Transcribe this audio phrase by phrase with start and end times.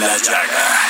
[0.00, 0.89] la llaga.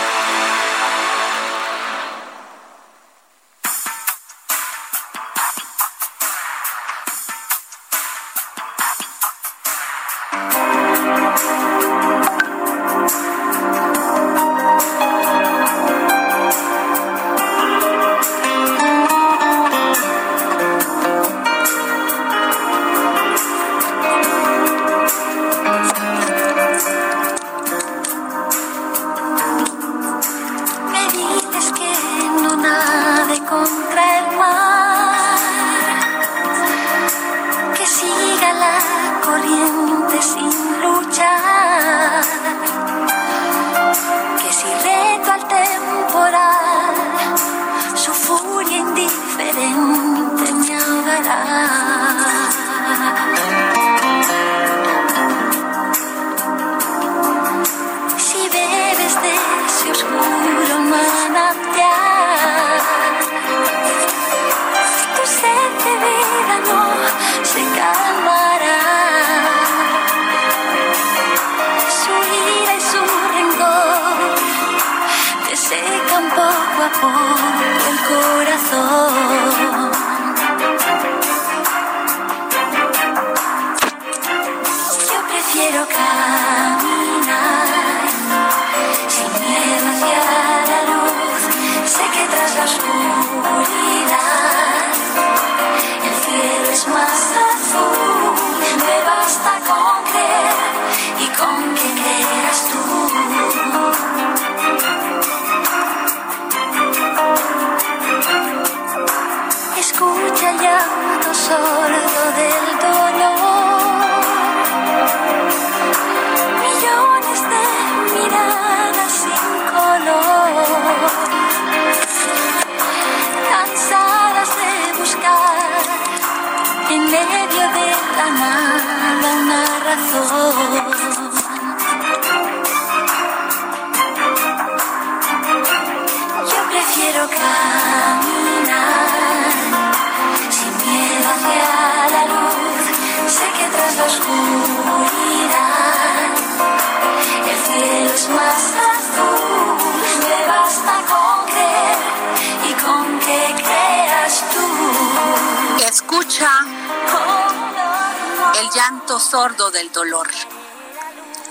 [158.81, 160.27] Llanto sordo del dolor.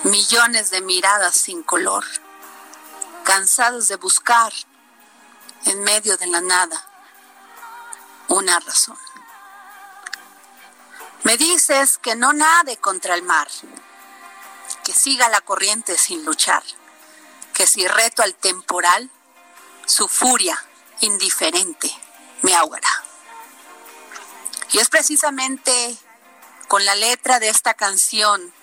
[0.02, 2.04] Millones de miradas sin color,
[3.22, 4.52] cansados de buscar
[5.66, 6.84] en medio de la nada
[8.26, 8.98] una razón.
[11.22, 13.48] Me dices que no nade contra el mar,
[14.82, 16.64] que siga la corriente sin luchar,
[17.54, 19.08] que si reto al temporal,
[19.86, 20.60] su furia
[20.98, 21.96] indiferente
[22.42, 23.04] me ahogará.
[24.72, 25.96] Y es precisamente
[26.70, 28.54] con la letra de esta canción,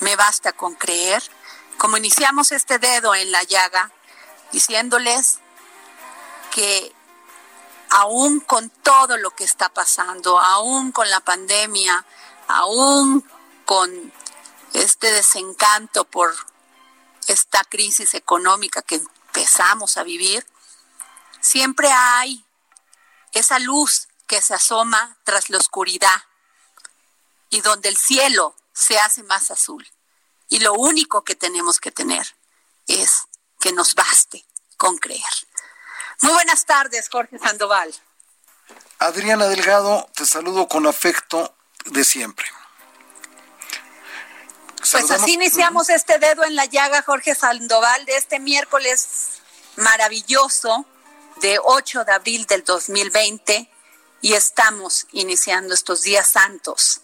[0.00, 1.22] me basta con creer,
[1.78, 3.90] como iniciamos este dedo en la llaga,
[4.52, 5.38] diciéndoles
[6.50, 6.94] que
[7.88, 12.04] aún con todo lo que está pasando, aún con la pandemia,
[12.48, 13.26] aún
[13.64, 14.12] con
[14.74, 16.36] este desencanto por
[17.28, 20.46] esta crisis económica que empezamos a vivir,
[21.40, 22.44] siempre hay
[23.32, 26.22] esa luz que se asoma tras la oscuridad
[27.50, 29.86] y donde el cielo se hace más azul.
[30.48, 32.36] Y lo único que tenemos que tener
[32.86, 33.24] es
[33.60, 34.46] que nos baste
[34.76, 35.22] con creer.
[36.22, 37.94] Muy buenas tardes, Jorge Sandoval.
[38.98, 41.54] Adriana Delgado, te saludo con afecto
[41.86, 42.46] de siempre.
[44.90, 49.40] Pues así iniciamos este dedo en la llaga, Jorge Sandoval, de este miércoles
[49.76, 50.86] maravilloso
[51.40, 53.68] de 8 de abril del 2020
[54.20, 57.02] y estamos iniciando estos días santos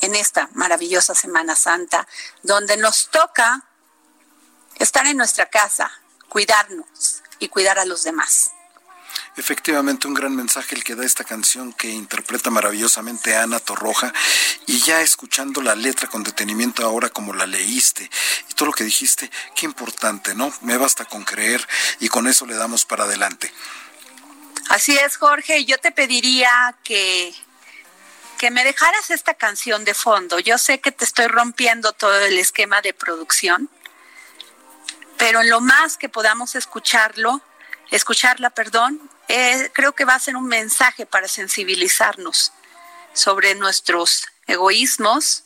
[0.00, 2.06] en esta maravillosa Semana Santa,
[2.42, 3.64] donde nos toca
[4.76, 5.90] estar en nuestra casa,
[6.28, 8.52] cuidarnos y cuidar a los demás.
[9.36, 14.12] Efectivamente, un gran mensaje el que da esta canción que interpreta maravillosamente Ana Torroja
[14.66, 18.10] y ya escuchando la letra con detenimiento ahora como la leíste
[18.50, 20.52] y todo lo que dijiste, qué importante, ¿no?
[20.62, 21.66] Me basta con creer
[22.00, 23.52] y con eso le damos para adelante.
[24.68, 27.34] Así es, Jorge, yo te pediría que
[28.38, 30.38] que me dejaras esta canción de fondo.
[30.38, 33.68] Yo sé que te estoy rompiendo todo el esquema de producción,
[35.18, 37.42] pero en lo más que podamos escucharlo,
[37.90, 42.52] escucharla, perdón, eh, creo que va a ser un mensaje para sensibilizarnos
[43.12, 45.42] sobre nuestros egoísmos,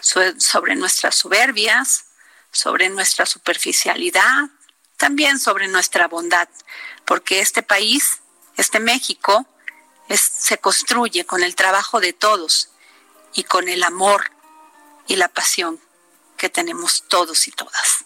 [0.00, 2.06] sobre nuestras soberbias,
[2.50, 4.48] sobre nuestra superficialidad,
[4.96, 6.48] también sobre nuestra bondad,
[7.04, 8.20] porque este país,
[8.56, 9.46] este México,
[10.08, 12.70] se construye con el trabajo de todos
[13.34, 14.30] y con el amor
[15.06, 15.80] y la pasión
[16.36, 18.04] que tenemos todos y todas.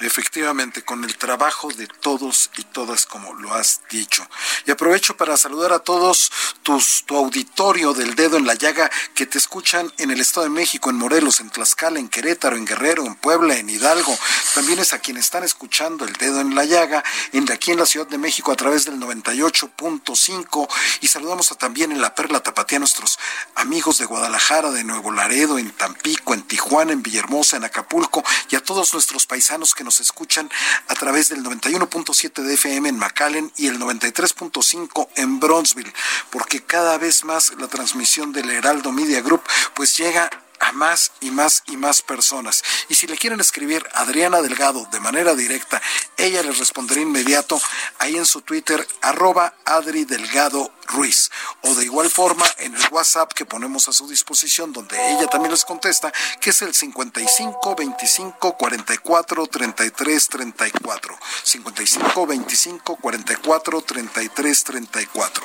[0.00, 4.26] Efectivamente, con el trabajo de todos y todas, como lo has dicho.
[4.66, 6.32] Y aprovecho para saludar a todos
[6.62, 10.50] tus, tu auditorio del dedo en la llaga que te escuchan en el Estado de
[10.50, 14.16] México, en Morelos, en Tlaxcala, en Querétaro, en Guerrero, en Puebla, en Hidalgo.
[14.54, 17.86] También es a quienes están escuchando el dedo en la llaga, en, aquí en la
[17.86, 20.68] Ciudad de México a través del 98.5.
[21.02, 23.18] Y saludamos a, también en la Perla Tapatía a nuestros
[23.54, 28.56] amigos de Guadalajara, de Nuevo Laredo, en Tampico, en Tijuana, en Villahermosa, en Acapulco y
[28.56, 30.48] a todos nuestros paisanos que nos nos escuchan
[30.86, 35.92] a través del 91.7 de FM en McAllen y el 93.5 en Bronzeville,
[36.30, 39.42] porque cada vez más la transmisión del Heraldo Media Group
[39.74, 42.62] pues llega a más y más y más personas.
[42.88, 45.80] Y si le quieren escribir Adriana Delgado de manera directa,
[46.16, 47.60] ella les responderá inmediato
[47.98, 51.30] ahí en su Twitter, arroba Adri Delgado Ruiz.
[51.62, 55.52] O de igual forma en el WhatsApp que ponemos a su disposición, donde ella también
[55.52, 61.18] les contesta, que es el 55 25 44 33 34.
[61.42, 65.44] 55 25 44 33 34.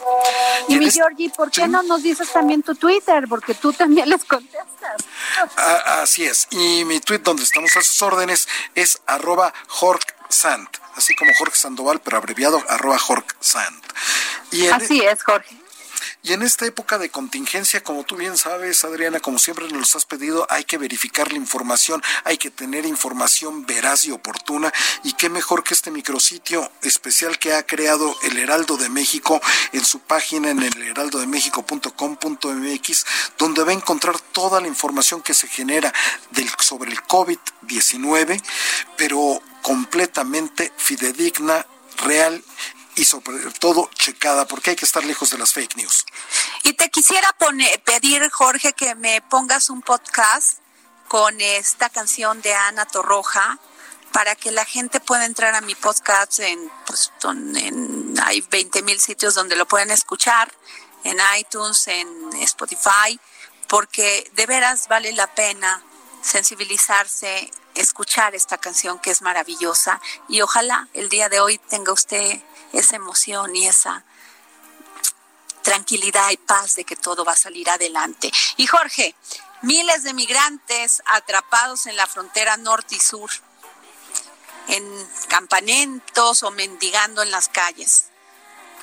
[0.67, 3.25] Y, mi Georgie, ¿por qué no nos dices también tu Twitter?
[3.29, 5.05] Porque tú también les contestas.
[6.02, 6.48] Así es.
[6.52, 9.54] Y mi tweet donde estamos a sus órdenes es arroba
[10.30, 13.00] Sant, así como Jorge Sandoval, pero abreviado arroba
[13.40, 13.86] Sant.
[14.52, 15.64] Y así es, Jorge.
[16.25, 20.06] Y en esta época de contingencia, como tú bien sabes, Adriana, como siempre nos has
[20.06, 24.74] pedido, hay que verificar la información, hay que tener información veraz y oportuna.
[25.04, 29.39] Y qué mejor que este micrositio especial que ha creado el Heraldo de México
[29.72, 33.06] en su página en el heraldodemexico.com.mx,
[33.38, 35.94] donde va a encontrar toda la información que se genera
[36.31, 38.42] del, sobre el COVID-19,
[38.98, 41.68] pero completamente fidedigna,
[41.98, 42.44] real
[42.95, 46.06] y sobre todo checada, porque hay que estar lejos de las fake news.
[46.63, 50.59] Y te quisiera poner, pedir, Jorge, que me pongas un podcast
[51.07, 53.59] con esta canción de Ana Torroja
[54.12, 57.12] para que la gente pueda entrar a mi podcast en, pues,
[57.55, 60.51] en hay 20 mil sitios donde lo pueden escuchar,
[61.03, 62.08] en iTunes, en
[62.41, 63.20] Spotify,
[63.67, 65.84] porque de veras vale la pena
[66.25, 72.41] sensibilizarse, escuchar esta canción que es maravillosa y ojalá el día de hoy tenga usted
[72.74, 74.03] esa emoción y esa
[75.62, 78.32] tranquilidad y paz de que todo va a salir adelante.
[78.58, 79.15] Y Jorge,
[79.62, 83.29] miles de migrantes atrapados en la frontera norte y sur,
[84.67, 84.84] en
[85.27, 88.05] campamentos o mendigando en las calles.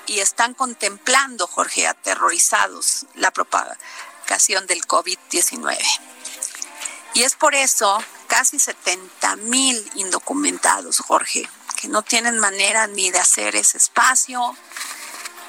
[0.06, 5.78] Y están contemplando, Jorge, aterrorizados la propagación del COVID-19.
[7.14, 13.19] Y es por eso casi 70 mil indocumentados, Jorge, que no tienen manera ni de
[13.19, 14.57] hacer ese espacio,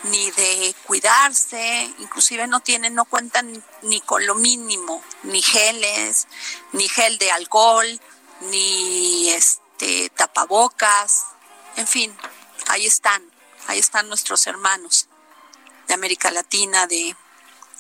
[0.04, 6.28] ni de cuidarse, inclusive no tienen, no cuentan ni con lo mínimo, ni geles,
[6.74, 7.88] ni gel de alcohol,
[8.42, 11.26] ni este tapabocas,
[11.78, 12.16] en fin,
[12.68, 13.24] ahí están,
[13.68, 15.08] ahí están nuestros hermanos
[15.88, 17.16] de América Latina, de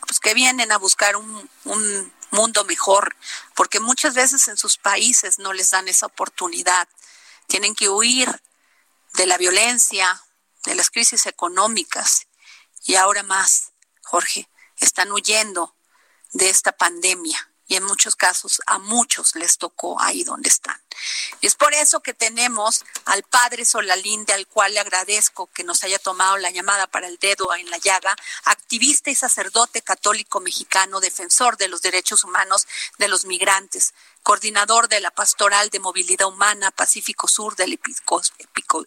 [0.07, 3.15] pues que vienen a buscar un, un mundo mejor,
[3.55, 6.87] porque muchas veces en sus países no les dan esa oportunidad.
[7.47, 8.41] Tienen que huir
[9.13, 10.21] de la violencia,
[10.65, 12.27] de las crisis económicas.
[12.85, 13.71] Y ahora más,
[14.01, 15.75] Jorge, están huyendo
[16.33, 20.79] de esta pandemia y en muchos casos a muchos les tocó ahí donde están.
[21.41, 25.83] Y es por eso que tenemos al padre Solalinde, al cual le agradezco que nos
[25.83, 28.15] haya tomado la llamada para el dedo en la llaga,
[28.45, 32.67] activista y sacerdote católico mexicano, defensor de los derechos humanos
[32.97, 37.79] de los migrantes, coordinador de la Pastoral de Movilidad Humana Pacífico Sur del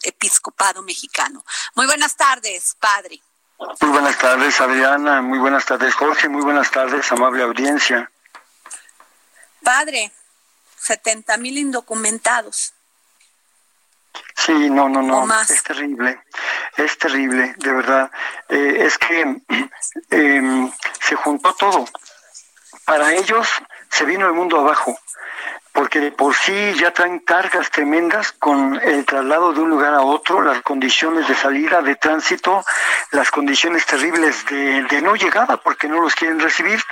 [0.03, 1.45] Episcopado Mexicano.
[1.75, 3.21] Muy buenas tardes, padre.
[3.81, 5.23] Muy buenas tardes, Adriana.
[5.23, 6.29] Muy buenas tardes, Jorge.
[6.29, 8.11] Muy buenas tardes, amable audiencia.
[9.67, 10.13] Padre,
[10.79, 12.73] 70 mil indocumentados.
[14.37, 15.27] Sí, no, no, no.
[15.43, 16.21] Es terrible.
[16.77, 18.09] Es terrible, de verdad.
[18.49, 19.43] Eh, es que
[20.11, 21.85] em, se juntó todo.
[22.85, 23.49] Para ellos
[23.91, 24.97] se vino el mundo abajo
[25.77, 30.01] porque de por sí ya traen cargas tremendas con el traslado de un lugar a
[30.01, 32.65] otro, las condiciones de salida, de tránsito,
[33.11, 36.83] las condiciones terribles de, no llegada porque no los quieren recibir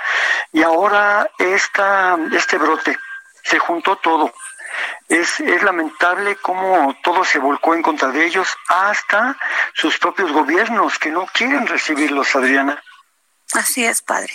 [0.53, 2.95] y ahora esta, este brote
[3.43, 4.31] se juntó todo.
[5.09, 9.35] Es, es lamentable cómo todo se volcó en contra de ellos, hasta
[9.73, 12.83] sus propios gobiernos que no quieren recibirlos, Adriana.
[13.53, 14.33] Así es, padre.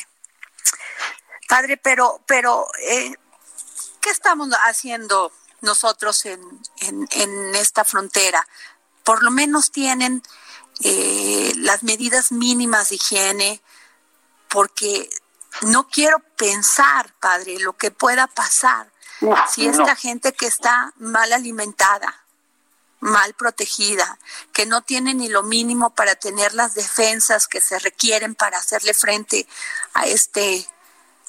[1.49, 3.15] Padre, pero, pero eh,
[4.01, 6.41] ¿qué estamos haciendo nosotros en,
[6.81, 8.47] en, esta frontera?
[9.05, 10.23] Por lo menos tienen
[10.83, 13.61] eh, las medidas mínimas de higiene,
[14.49, 15.11] porque
[15.63, 18.91] no quiero pensar, padre, lo que pueda pasar
[19.53, 22.25] si esta gente que está mal alimentada,
[23.01, 24.19] mal protegida,
[24.53, 28.95] que no tiene ni lo mínimo para tener las defensas que se requieren para hacerle
[28.95, 29.47] frente
[29.95, 30.67] a este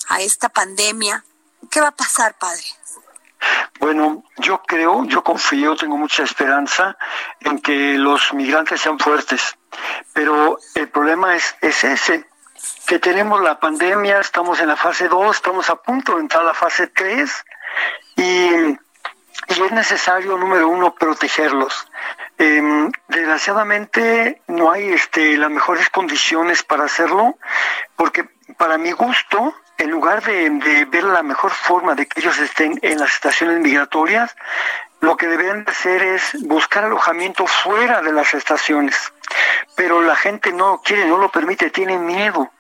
[0.07, 1.23] a esta pandemia,
[1.69, 2.63] ¿Qué va a pasar, padre?
[3.79, 6.97] Bueno, yo creo, yo confío, tengo mucha esperanza
[7.39, 9.57] en que los migrantes sean fuertes,
[10.13, 12.27] pero el problema es, es ese,
[12.85, 16.47] que tenemos la pandemia, estamos en la fase 2, estamos a punto de entrar a
[16.47, 17.45] la fase 3
[18.17, 18.77] y, y
[19.47, 21.87] es necesario, número uno, protegerlos.
[22.37, 27.37] Em, desgraciadamente no hay este, las mejores condiciones para hacerlo,
[27.95, 32.77] porque para mi gusto, en lugar de, ver la mejor forma de que ellos estén
[32.83, 34.35] en las estaciones migratorias,
[34.99, 38.95] lo que deberían hacer es buscar alojamiento fuera de las estaciones.
[39.75, 42.51] Pero la gente no quiere, no lo permite, tiene miedo.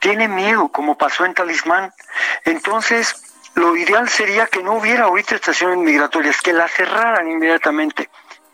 [0.00, 1.92] Tiene miedo, como pasó en Talismán.
[2.44, 3.22] Entonces,
[3.54, 8.10] lo ideal sería que no hubiera ahorita estaciones migratorias, que las cerraran inmediatamente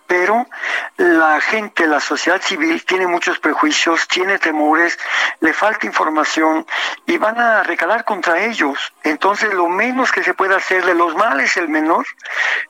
[0.08, 0.48] pero
[0.96, 4.98] la gente, la sociedad civil tiene muchos prejuicios, tiene temores,
[5.40, 6.66] le falta información
[7.06, 8.78] y van a recalar contra ellos.
[9.04, 12.06] Entonces lo menos que se puede hacer de los males, el menor,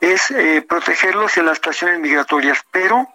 [0.00, 2.58] es eh, protegerlos en las estaciones migratorias.
[2.72, 3.08] Pero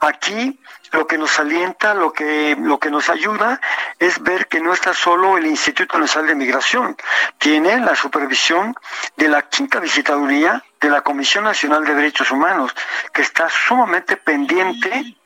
[0.00, 0.58] aquí
[0.92, 3.60] lo que nos alienta, lo que, lo que nos ayuda
[3.98, 6.96] es ver que no está solo el Instituto Nacional de Migración,
[7.38, 8.74] tiene la supervisión
[9.16, 12.74] de la quinta visitaduría de la Comisión Nacional de Derechos Humanos,
[13.12, 15.16] que está sumamente pendiente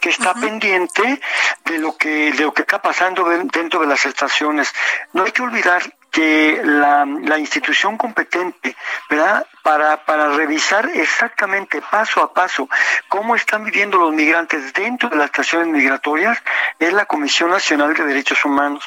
[0.00, 1.20] que está pendiente
[1.66, 4.72] de lo que de lo que está pasando dentro de las estaciones.
[5.12, 8.76] No hay que olvidar que la, la institución competente,
[9.08, 9.46] ¿verdad?
[9.62, 12.68] Para, para revisar exactamente paso a paso
[13.08, 16.38] cómo están viviendo los migrantes dentro de las estaciones migratorias
[16.78, 18.84] es la Comisión Nacional de Derechos Humanos.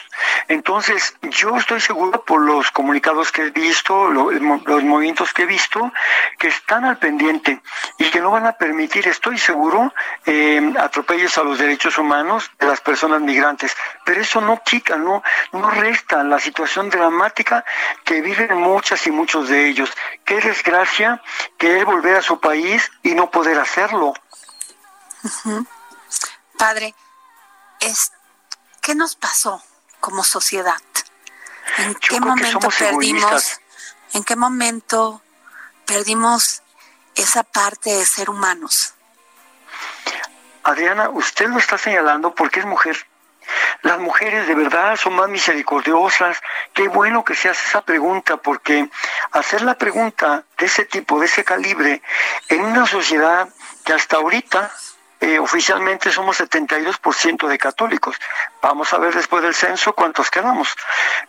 [0.48, 5.92] Entonces, yo estoy seguro por los comunicados que he visto, los movimientos que he visto,
[6.38, 7.62] que están al pendiente
[7.98, 9.94] y que no van a permitir, estoy seguro,
[10.25, 13.75] eh, atropellos a los derechos humanos de las personas migrantes.
[14.03, 17.00] Pero eso no quita, no, no resta la situación de
[18.03, 19.89] que viven muchas y muchos de ellos.
[20.25, 21.22] Qué desgracia
[21.58, 24.13] querer volver a su país y no poder hacerlo.
[26.58, 26.93] Padre,
[27.79, 28.12] es,
[28.82, 29.62] ¿qué nos pasó
[30.00, 30.82] como sociedad?
[31.77, 33.60] ¿En qué momento perdimos?
[34.13, 35.22] ¿En qué momento
[35.86, 36.62] perdimos
[37.15, 38.93] esa parte de ser humanos?
[40.63, 43.08] Adriana, usted lo está señalando porque es mujer.
[43.82, 46.41] Las mujeres de verdad son más misericordiosas.
[46.74, 48.89] Qué bueno que se hace esa pregunta, porque
[49.32, 52.01] hacer la pregunta de ese tipo, de ese calibre,
[52.50, 53.50] en una sociedad
[53.84, 54.72] que hasta ahorita
[55.20, 58.17] eh, oficialmente somos 72% de católicos.
[58.62, 60.75] Vamos a ver después del censo cuántos quedamos.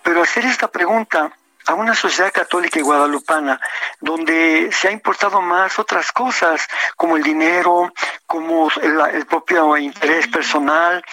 [0.02, 1.32] Pero hacer esta pregunta
[1.66, 3.60] a una sociedad católica y guadalupana
[4.00, 7.92] donde se ha importado más otras cosas como el dinero,
[8.26, 11.04] como el, propio interés personal.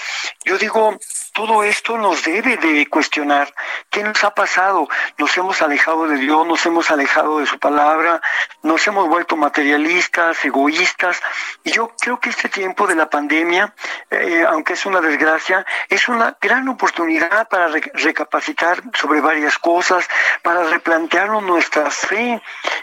[0.44, 0.98] Yo digo,
[1.34, 3.53] todo esto nos debe de cuestionar.
[3.89, 4.88] ¿Qué nos ha pasado?
[5.18, 8.22] Nos hemos alejado de Dios, nos hemos alejado de su palabra,
[8.63, 11.22] nos hemos vuelto materialistas, egoístas.
[11.63, 13.74] Y yo creo que este tiempo de la pandemia,
[14.10, 20.08] eh, aunque es una desgracia, es una gran oportunidad para recapacitar sobre varias cosas,
[20.41, 22.41] para replantearnos nuestra fe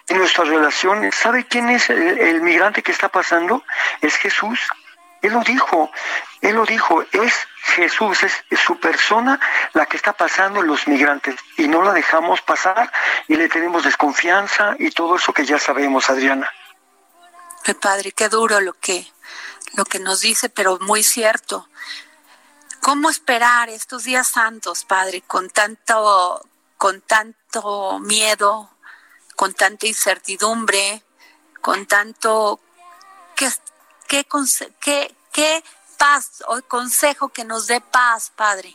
[0.08, 1.14] y nuestras relaciones.
[1.14, 3.64] ¿Sabe quién es el migrante que está pasando?
[4.00, 4.60] Es Jesús.
[5.20, 5.90] Él lo dijo,
[6.42, 7.34] él lo dijo, es
[7.74, 9.40] Jesús, es, su persona
[9.72, 12.92] la que está pasando en los migrantes y no la dejamos pasar
[13.26, 16.48] y le tenemos desconfianza y todo eso que ya sabemos, Adriana.
[17.80, 19.06] Padre, qué duro lo que,
[19.74, 21.68] lo que nos dice, pero muy cierto.
[22.80, 26.40] ¿Cómo esperar estos días santos, Padre, con tanto,
[26.76, 28.70] con tanto miedo,
[29.36, 31.02] con tanta incertidumbre,
[31.60, 32.60] con tanto...
[33.36, 33.50] ¿Qué,
[34.08, 34.26] qué,
[34.80, 35.62] qué, qué
[35.96, 38.74] paz o consejo que nos dé paz, Padre,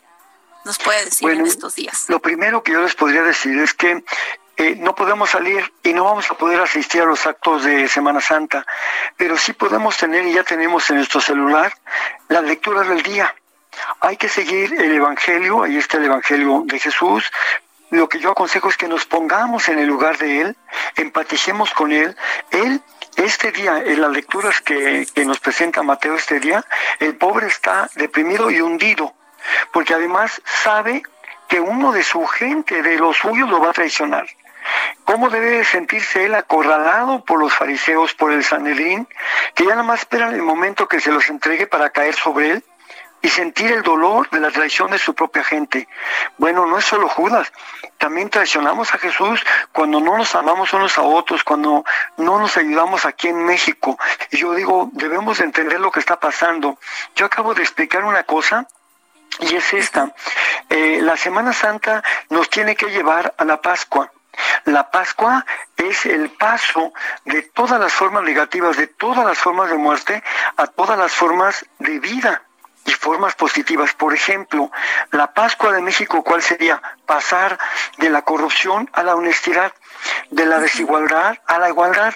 [0.64, 2.06] nos puede decir en estos días?
[2.08, 4.04] Lo primero que yo les podría decir es que
[4.56, 8.22] eh, no podemos salir y no vamos a poder asistir a los actos de Semana
[8.22, 8.66] Santa,
[9.18, 11.74] pero sí podemos tener y ya tenemos en nuestro celular
[12.30, 13.34] las lecturas del día.
[14.00, 17.32] Hay que seguir el Evangelio, ahí está el Evangelio de Jesús,
[17.94, 20.58] lo que yo aconsejo es que nos pongamos en el lugar de Él,
[20.96, 22.16] empaticemos con Él.
[22.50, 22.82] Él,
[23.18, 26.64] este día, en las lecturas que, que nos presenta Mateo este día,
[27.00, 29.14] el pobre está deprimido y hundido,
[29.72, 31.04] porque además sabe
[31.48, 34.28] que uno de su gente, de los suyos, lo va a traicionar.
[35.06, 39.08] ¿Cómo debe sentirse él acorralado por los fariseos, por el Sanedrín,
[39.54, 42.64] que ya nada más esperan el momento que se los entregue para caer sobre él?
[43.24, 45.88] Y sentir el dolor de la traición de su propia gente.
[46.38, 47.52] Bueno, no es solo Judas,
[47.98, 51.86] también traicionamos a Jesús cuando no nos amamos unos a otros, cuando
[52.18, 53.98] no nos ayudamos aquí en México.
[54.30, 56.78] Y yo digo, debemos entender lo que está pasando.
[57.16, 58.68] Yo acabo de explicar una cosa
[59.40, 60.14] y es esta.
[60.70, 64.12] Eh, la Semana Santa nos tiene que llevar a la Pascua.
[64.66, 65.46] La Pascua
[65.78, 66.92] es el paso
[67.24, 70.22] de todas las formas negativas, de todas las formas de muerte,
[70.58, 72.44] a todas las formas de vida
[72.86, 73.94] y formas positivas.
[73.94, 74.72] Por ejemplo,
[75.12, 76.82] la Pascua de México, ¿cuál sería?
[77.06, 77.58] Pasar
[77.98, 79.74] de la corrupción a la honestidad,
[80.32, 82.14] de la desigualdad a la igualdad,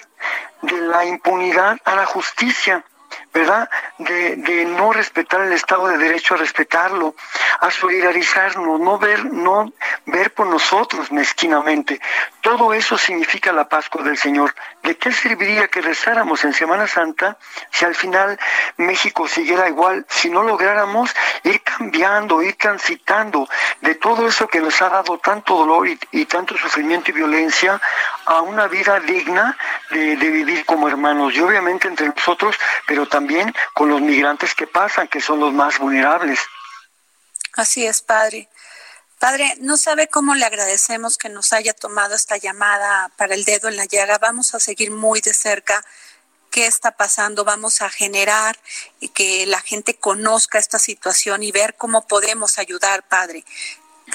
[0.62, 2.84] de la impunidad a la justicia,
[3.32, 3.68] ¿verdad?
[3.98, 7.14] De, de, no respetar el Estado de Derecho a respetarlo,
[7.60, 9.72] a solidarizarnos, no ver, no
[10.06, 12.00] ver por nosotros mezquinamente.
[12.48, 14.54] Todo eso significa la Pascua del Señor.
[14.82, 17.36] ¿De qué serviría que rezáramos en Semana Santa
[17.70, 18.40] si al final
[18.78, 21.10] México siguiera igual, si no lográramos
[21.44, 23.46] ir cambiando, ir transitando
[23.82, 27.78] de todo eso que nos ha dado tanto dolor y, tanto sufrimiento y violencia
[28.24, 29.54] a una vida digna
[29.90, 32.56] de, vivir como hermanos y obviamente entre nosotros,
[32.86, 36.40] pero también con los migrantes que pasan, que son los más vulnerables.
[37.52, 38.48] Así es, Padre.
[39.18, 43.68] Padre, no sabe cómo le agradecemos que nos haya tomado esta llamada para el dedo
[43.68, 44.18] en la llaga.
[44.18, 45.84] Vamos a seguir muy de cerca
[46.50, 48.58] qué está pasando, vamos a generar
[49.14, 53.44] que la gente conozca esta situación y ver cómo podemos ayudar, Padre.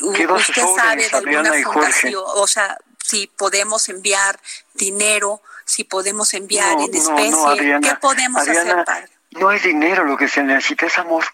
[0.01, 4.39] Usted sabe de alguna fundación, o sea, si podemos enviar
[4.73, 9.09] dinero, si podemos enviar en especie, ¿qué podemos hacer, Padre?
[9.31, 11.25] No es dinero lo que se necesita, es amor.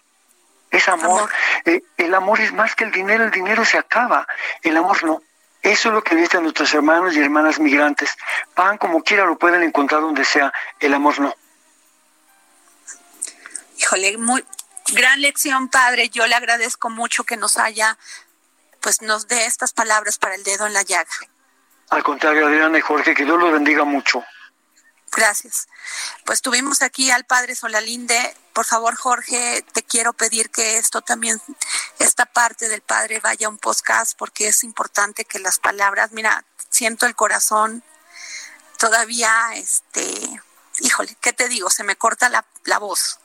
[0.70, 1.30] Es amor.
[1.64, 4.26] Eh, el amor es más que el dinero, el dinero se acaba,
[4.62, 5.22] el amor no.
[5.62, 8.10] Eso es lo que necesitan nuestros hermanos y hermanas migrantes.
[8.54, 11.34] Pan como quiera lo pueden encontrar donde sea, el amor no.
[13.78, 14.44] Híjole, muy
[14.92, 16.08] gran lección, padre.
[16.08, 17.98] Yo le agradezco mucho que nos haya,
[18.80, 21.10] pues nos dé estas palabras para el dedo en la llaga.
[21.90, 24.24] Al contrario, Adriana y Jorge, que Dios los bendiga mucho.
[25.12, 25.66] Gracias.
[26.24, 28.34] Pues tuvimos aquí al padre Solalinde.
[28.60, 31.40] Por favor, Jorge, te quiero pedir que esto también,
[31.98, 36.44] esta parte del padre vaya a un podcast porque es importante que las palabras, mira,
[36.68, 37.82] siento el corazón
[38.76, 40.42] todavía, este,
[40.80, 41.70] híjole, ¿qué te digo?
[41.70, 43.18] Se me corta la, la voz.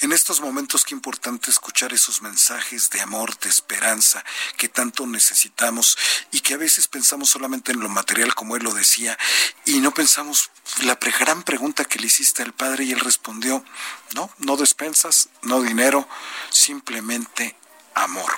[0.00, 4.24] En estos momentos qué importante escuchar esos mensajes de amor, de esperanza
[4.56, 5.96] que tanto necesitamos
[6.30, 9.18] y que a veces pensamos solamente en lo material como él lo decía
[9.64, 10.50] y no pensamos
[10.82, 13.64] la gran pregunta que le hiciste al padre y él respondió,
[14.14, 16.08] no, no despensas, no dinero,
[16.50, 17.56] simplemente
[17.94, 18.32] amor.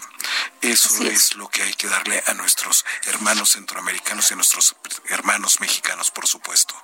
[0.60, 1.34] Eso es.
[1.36, 4.74] lo que hay que darle a nuestros hermanos centroamericanos y a nuestros
[5.08, 6.74] hermanos mexicanos, por supuesto.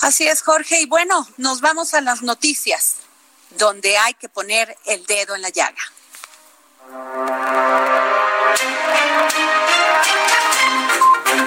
[0.00, 0.80] Así es, Jorge.
[0.80, 2.96] Y bueno, nos vamos a las noticias
[3.50, 5.82] donde hay que poner el dedo en la llaga.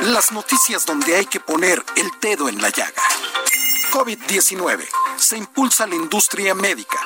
[0.04, 3.02] Las noticias donde hay que poner el dedo en la llaga.
[3.92, 5.03] COVID-19.
[5.17, 6.99] Se impulsa la industria médica.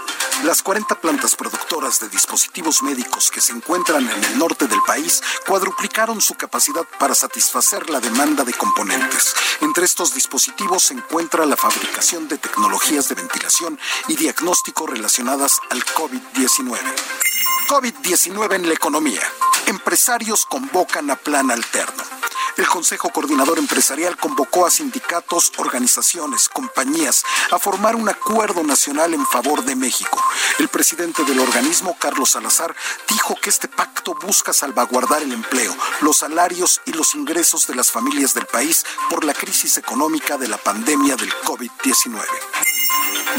[0.44, 5.22] Las 40 plantas productoras de dispositivos médicos que se encuentran en el norte del país
[5.48, 9.34] cuadruplicaron su capacidad para satisfacer la demanda de componentes.
[9.62, 15.84] Entre estos dispositivos se encuentra la fabricación de tecnologías de ventilación y diagnóstico relacionadas al
[15.84, 16.78] COVID-19.
[17.68, 19.22] COVID-19 en la economía.
[19.66, 22.04] Empresarios convocan a plan alterno.
[22.58, 29.26] El Consejo Coordinador Empresarial convocó a sindicatos, organizaciones, compañías a formar un acuerdo nacional en
[29.28, 30.20] favor de México.
[30.58, 32.76] El presidente del organismo, Carlos Salazar,
[33.10, 37.92] dijo que este pacto busca salvaguardar el empleo, los salarios y los ingresos de las
[37.92, 42.24] familias del país por la crisis económica de la pandemia del COVID-19.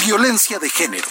[0.06, 1.08] Violencia de género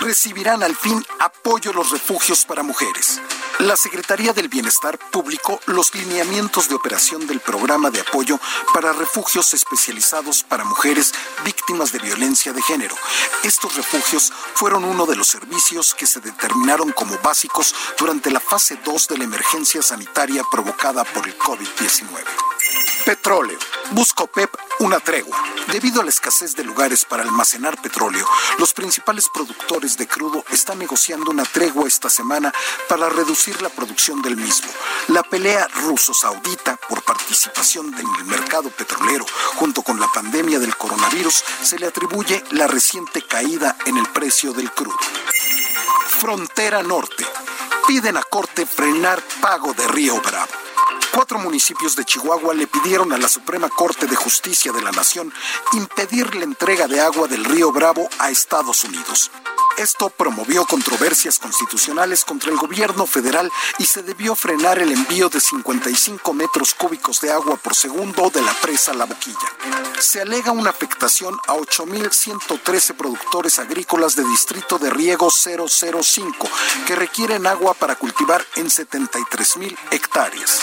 [0.00, 3.20] recibirán al fin apoyo los refugios para mujeres.
[3.60, 8.38] La Secretaría del Bienestar publicó los lineamientos de operación del programa de apoyo
[8.72, 11.12] para refugios especializados para mujeres
[11.44, 12.94] víctimas de violencia de género.
[13.42, 18.78] Estos refugios fueron uno de los servicios que se determinaron como básicos durante la fase
[18.84, 22.57] 2 de la emergencia sanitaria provocada por el COVID-19.
[23.04, 23.58] Petróleo.
[23.92, 25.42] Buscopep una tregua.
[25.72, 28.26] Debido a la escasez de lugares para almacenar petróleo,
[28.58, 32.52] los principales productores de crudo están negociando una tregua esta semana
[32.88, 34.68] para reducir la producción del mismo.
[35.08, 39.24] La pelea ruso-saudita por participación en el mercado petrolero
[39.56, 44.52] junto con la pandemia del coronavirus se le atribuye la reciente caída en el precio
[44.52, 44.98] del crudo.
[46.20, 47.26] Frontera Norte.
[47.86, 50.67] Piden a Corte frenar pago de Río Bravo.
[51.12, 55.32] Cuatro municipios de Chihuahua le pidieron a la Suprema Corte de Justicia de la Nación
[55.72, 59.30] impedir la entrega de agua del río Bravo a Estados Unidos.
[59.78, 65.40] Esto promovió controversias constitucionales contra el gobierno federal y se debió frenar el envío de
[65.40, 69.38] 55 metros cúbicos de agua por segundo de la presa La Boquilla.
[70.00, 76.48] Se alega una afectación a 8.113 productores agrícolas de distrito de riego 005
[76.84, 80.60] que requieren agua para cultivar en 73.000 hectáreas.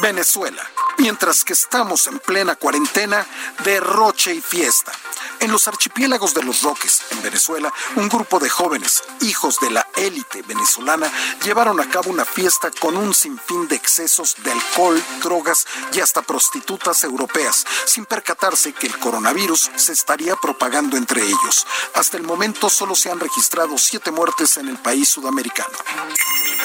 [0.00, 0.62] Venezuela.
[0.98, 3.24] Mientras que estamos en plena cuarentena,
[3.64, 4.92] derroche y fiesta.
[5.40, 9.86] En los archipiélagos de los Roques, en Venezuela, un grupo de jóvenes, hijos de la
[9.96, 11.10] élite venezolana,
[11.44, 16.22] llevaron a cabo una fiesta con un sinfín de excesos de alcohol, drogas y hasta
[16.22, 21.66] prostitutas europeas, sin percatarse que el coronavirus se estaría propagando entre ellos.
[21.94, 25.76] Hasta el momento solo se han registrado siete muertes en el país sudamericano.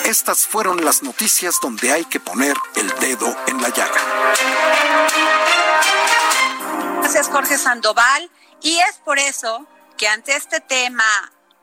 [0.05, 4.01] Estas fueron las noticias donde hay que poner el dedo en la llaga.
[6.99, 8.29] Gracias, Jorge Sandoval.
[8.61, 9.65] Y es por eso
[9.97, 11.03] que ante este tema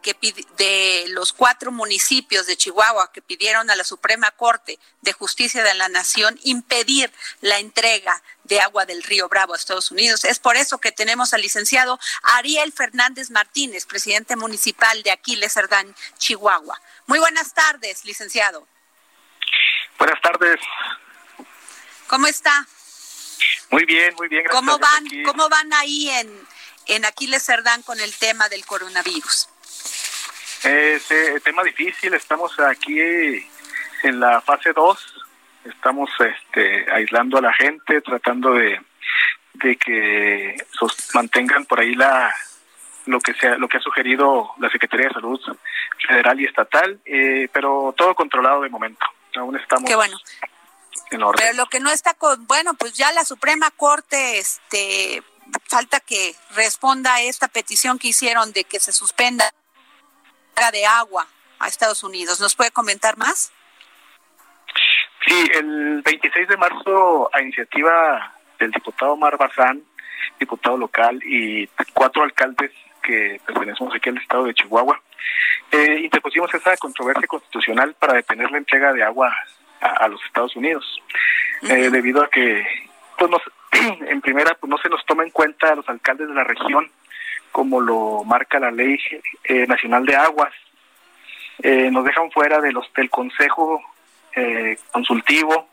[0.01, 0.17] que
[0.57, 5.75] de los cuatro municipios de Chihuahua que pidieron a la Suprema Corte de Justicia de
[5.75, 10.25] la Nación impedir la entrega de agua del río Bravo a Estados Unidos.
[10.25, 15.95] Es por eso que tenemos al licenciado Ariel Fernández Martínez, presidente municipal de Aquiles Cerdán,
[16.19, 16.81] Chihuahua.
[17.07, 18.67] Muy buenas tardes, licenciado.
[19.99, 20.61] Buenas tardes.
[22.07, 22.67] ¿Cómo está?
[23.71, 24.45] Muy bien, muy bien.
[24.51, 26.49] ¿Cómo van, ¿Cómo van ahí en,
[26.87, 29.49] en Aquiles Cerdán con el tema del coronavirus?
[30.65, 33.01] Es eh, tema difícil, estamos aquí
[34.03, 35.25] en la fase 2,
[35.65, 38.79] estamos este, aislando a la gente, tratando de,
[39.55, 40.57] de que
[41.15, 42.35] mantengan por ahí la
[43.07, 45.41] lo que sea lo que ha sugerido la Secretaría de Salud
[46.07, 49.07] federal y estatal, eh, pero todo controlado de momento.
[49.37, 50.19] Aún estamos Qué bueno.
[51.11, 51.43] en orden.
[51.43, 55.23] Pero lo que no está con, bueno, pues ya la Suprema Corte este
[55.69, 59.51] falta que responda a esta petición que hicieron de que se suspenda
[60.71, 61.27] de agua
[61.59, 62.41] a Estados Unidos.
[62.41, 63.53] ¿Nos puede comentar más?
[65.27, 69.83] Sí, el 26 de marzo, a iniciativa del diputado Omar Bazán,
[70.39, 72.71] diputado local, y cuatro alcaldes
[73.03, 75.01] que pertenecemos aquí al estado de Chihuahua,
[75.73, 79.35] eh, interpusimos esa controversia constitucional para detener la entrega de agua
[79.81, 80.85] a, los Estados Unidos,
[81.63, 82.67] eh, debido a que
[83.17, 83.43] pues nos,
[84.09, 86.91] en primera, pues no se nos toma en cuenta a los alcaldes de la región,
[87.53, 88.99] como lo marca la Ley
[89.45, 90.53] eh, Nacional de Aguas.
[91.63, 93.83] Eh, nos dejan fuera de los del Consejo
[94.35, 95.69] eh, Consultivo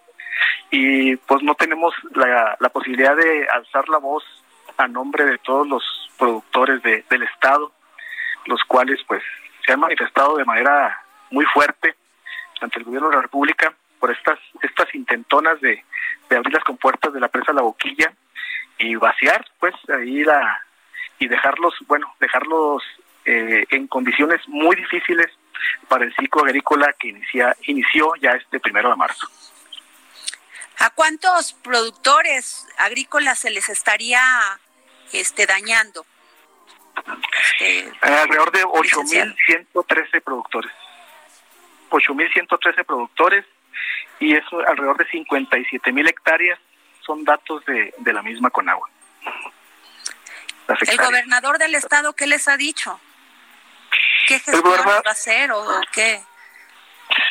[0.69, 4.23] y pues no tenemos la, la posibilidad de alzar la voz
[4.77, 5.83] a nombre de todos los
[6.17, 7.71] productores de, del Estado,
[8.45, 9.23] los cuales pues
[9.65, 11.95] se han manifestado de manera muy fuerte
[12.61, 15.83] ante el gobierno de la República por estas estas intentonas de,
[16.29, 18.13] de abrir las compuertas de la presa La Boquilla
[18.77, 20.61] y vaciar pues ahí la
[21.19, 22.83] y dejarlos bueno dejarlos
[23.25, 25.27] eh, en condiciones muy difíciles
[25.87, 29.27] para el ciclo agrícola que inicia inició ya este primero de marzo
[30.79, 34.21] ¿A cuántos productores agrícolas se les estaría
[35.11, 36.05] este, dañando?
[37.59, 40.71] Este, alrededor de 8.113 productores.
[41.89, 43.45] 8.113 productores
[44.19, 46.59] y eso alrededor de 57.000 hectáreas
[47.01, 48.89] son datos de, de la misma Conagua.
[50.67, 52.99] ¿El gobernador del estado qué les ha dicho?
[54.27, 56.21] ¿Qué gestión va a hacer o qué?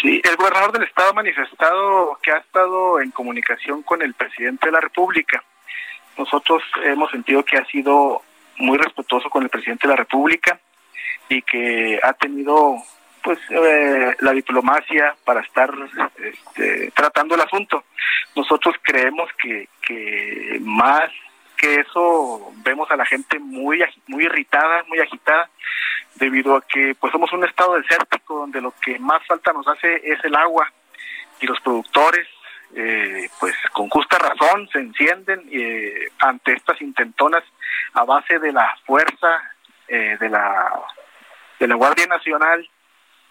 [0.01, 4.67] Sí, el gobernador del estado ha manifestado que ha estado en comunicación con el presidente
[4.67, 5.45] de la República.
[6.17, 8.23] Nosotros hemos sentido que ha sido
[8.57, 10.59] muy respetuoso con el presidente de la República
[11.29, 12.77] y que ha tenido
[13.23, 15.71] pues eh, la diplomacia para estar
[16.19, 17.85] este, tratando el asunto.
[18.35, 21.11] Nosotros creemos que, que más
[21.75, 25.51] eso vemos a la gente muy muy irritada, muy agitada,
[26.15, 30.01] debido a que pues somos un estado desértico donde lo que más falta nos hace
[30.03, 30.73] es el agua.
[31.41, 32.27] Y los productores
[32.75, 37.45] eh, pues con justa razón se encienden eh, ante estas intentonas
[37.95, 39.43] a base de la fuerza
[39.89, 40.73] eh, de la
[41.61, 42.69] de la Guardia Nacional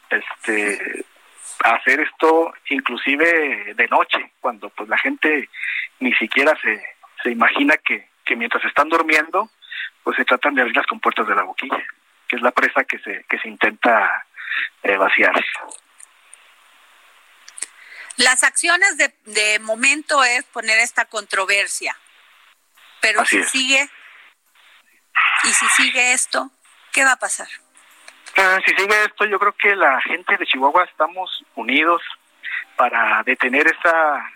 [0.09, 1.05] este
[1.63, 5.49] hacer esto inclusive de noche cuando pues la gente
[5.99, 6.81] ni siquiera se,
[7.21, 9.49] se imagina que, que mientras están durmiendo
[10.03, 11.83] pues se tratan de abrir las compuertas de la boquilla
[12.27, 14.25] que es la presa que se que se intenta
[14.83, 15.33] eh, vaciar.
[18.17, 21.97] Las acciones de, de momento es poner esta controversia
[23.01, 23.89] pero si sigue
[25.43, 26.49] y si sigue esto
[26.91, 27.47] qué va a pasar
[28.37, 32.01] Ah, si sigue esto, yo creo que la gente de Chihuahua estamos unidos
[32.75, 34.31] para detener esa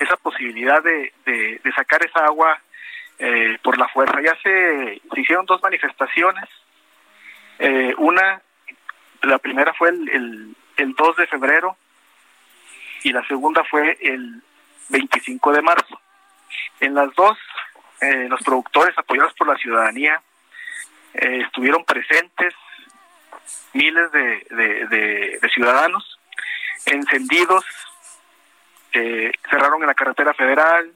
[0.00, 2.60] esa posibilidad de, de, sacar esa agua
[3.24, 4.20] eh, por la fuerza.
[4.20, 6.48] Ya se, hicieron dos manifestaciones.
[7.60, 8.42] Eh, una,
[9.22, 11.76] la primera fue el, el, el 2 de febrero
[13.04, 14.42] y la segunda fue el
[14.88, 16.00] 25 de marzo.
[16.80, 17.38] En las dos,
[18.00, 20.20] eh, los productores apoyados por la ciudadanía
[21.14, 22.54] estuvieron presentes
[23.74, 24.46] miles de,
[25.40, 26.18] de, ciudadanos
[26.86, 27.64] encendidos,
[28.92, 30.92] eh, cerraron en la carretera federal,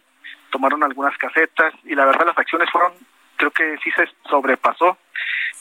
[0.50, 2.92] tomaron algunas casetas y la verdad las acciones fueron,
[3.36, 4.98] creo que sí se sobrepasó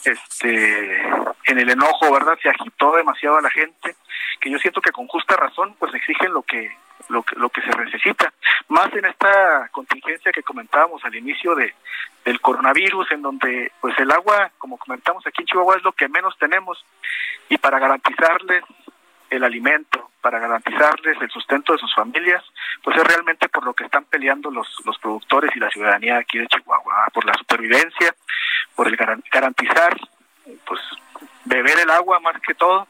[0.04, 1.02] este
[1.46, 2.38] en el enojo, ¿verdad?
[2.42, 3.96] Se agitó demasiado a la gente,
[4.40, 6.76] que yo siento que con justa razón pues exigen lo que
[7.10, 8.34] lo que, lo que se necesita,
[8.70, 11.74] más en esta contingencia que comentábamos al inicio de
[12.24, 16.10] del coronavirus, en donde pues el agua, como comentamos aquí en Chihuahua, es lo que
[16.10, 16.84] menos tenemos
[17.50, 18.64] y para garantizarles
[19.36, 22.44] el alimento, para garantizarles el sustento de sus familias,
[22.84, 26.40] pues es realmente por lo que están peleando los, los productores y la ciudadanía aquí
[26.40, 28.16] de Chihuahua, por la supervivencia,
[28.76, 29.96] por el garantizar,
[30.66, 30.82] pues
[31.46, 32.88] beber el agua más que todo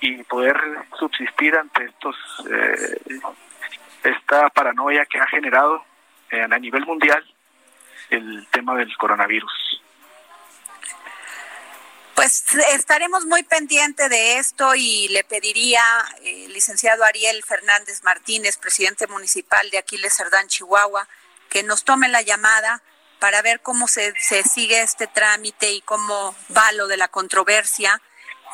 [0.00, 0.56] y poder
[0.98, 2.16] subsistir ante estos
[2.50, 3.20] eh,
[4.02, 5.84] esta paranoia que ha generado
[6.30, 7.24] eh, a nivel mundial
[8.10, 9.82] el tema del coronavirus.
[12.24, 15.82] Pues estaremos muy pendientes de esto y le pediría,
[16.22, 21.06] eh, licenciado Ariel Fernández Martínez, presidente municipal de Aquiles Cerdán, Chihuahua,
[21.50, 22.80] que nos tome la llamada
[23.18, 28.00] para ver cómo se, se sigue este trámite y cómo va lo de la controversia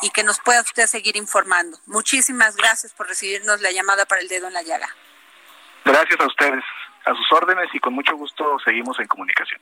[0.02, 1.78] y que nos pueda usted seguir informando.
[1.87, 4.88] Muchísimas gracias por recibirnos la llamada para el dedo en la llaga.
[5.85, 6.64] Gracias a ustedes,
[7.04, 9.61] a sus órdenes y con mucho gusto seguimos en comunicación.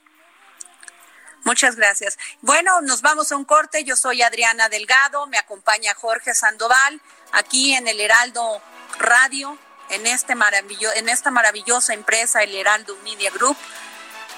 [1.44, 2.18] Muchas gracias.
[2.42, 3.84] Bueno, nos vamos a un corte.
[3.84, 7.00] Yo soy Adriana Delgado, me acompaña Jorge Sandoval
[7.32, 8.60] aquí en el Heraldo
[8.98, 9.56] Radio,
[9.90, 13.56] en, este maravillo en esta maravillosa empresa, el Heraldo Media Group.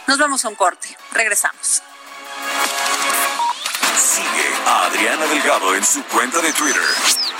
[0.06, 0.96] Nos vamos a un corte.
[1.12, 1.82] Regresamos.
[3.96, 6.82] Sigue a Adriana Delgado en su cuenta de Twitter,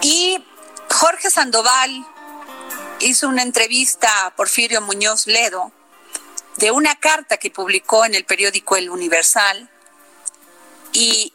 [0.00, 0.44] Y
[0.90, 2.06] Jorge Sandoval
[3.00, 5.72] hizo una entrevista a Porfirio Muñoz Ledo
[6.56, 9.70] de una carta que publicó en el periódico El Universal
[10.92, 11.32] y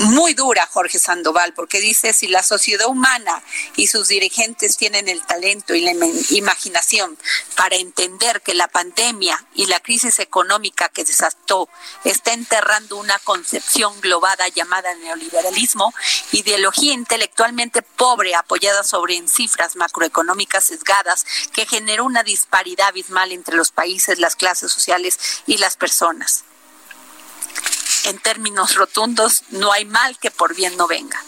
[0.00, 3.42] muy dura Jorge Sandoval, porque dice, si la sociedad humana
[3.76, 5.92] y sus dirigentes tienen el talento y la
[6.30, 7.16] imaginación
[7.56, 11.68] para entender que la pandemia y la crisis económica que desató
[12.04, 15.94] está enterrando una concepción globada llamada neoliberalismo,
[16.32, 23.70] ideología intelectualmente pobre apoyada sobre cifras macroeconómicas sesgadas que generó una disparidad abismal entre los
[23.70, 26.44] países, las clases sociales y las personas
[28.04, 31.20] en términos rotundos, no hay mal que por bien no venga.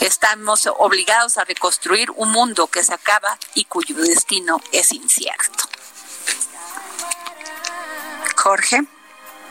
[0.00, 5.64] Estamos obligados a reconstruir un mundo que se acaba y cuyo destino es incierto.
[8.36, 8.84] Jorge.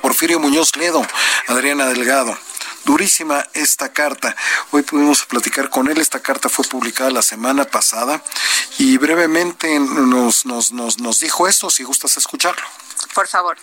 [0.02, 1.06] Porfirio Muñoz Ledo,
[1.48, 2.38] Adriana Delgado.
[2.84, 4.36] Durísima esta carta.
[4.72, 6.00] Hoy pudimos platicar con él.
[6.00, 8.22] Esta carta fue publicada la semana pasada
[8.80, 12.66] y brevemente nos, nos, nos, nos dijo esto, si gustas escucharlo.
[13.14, 13.58] Por favor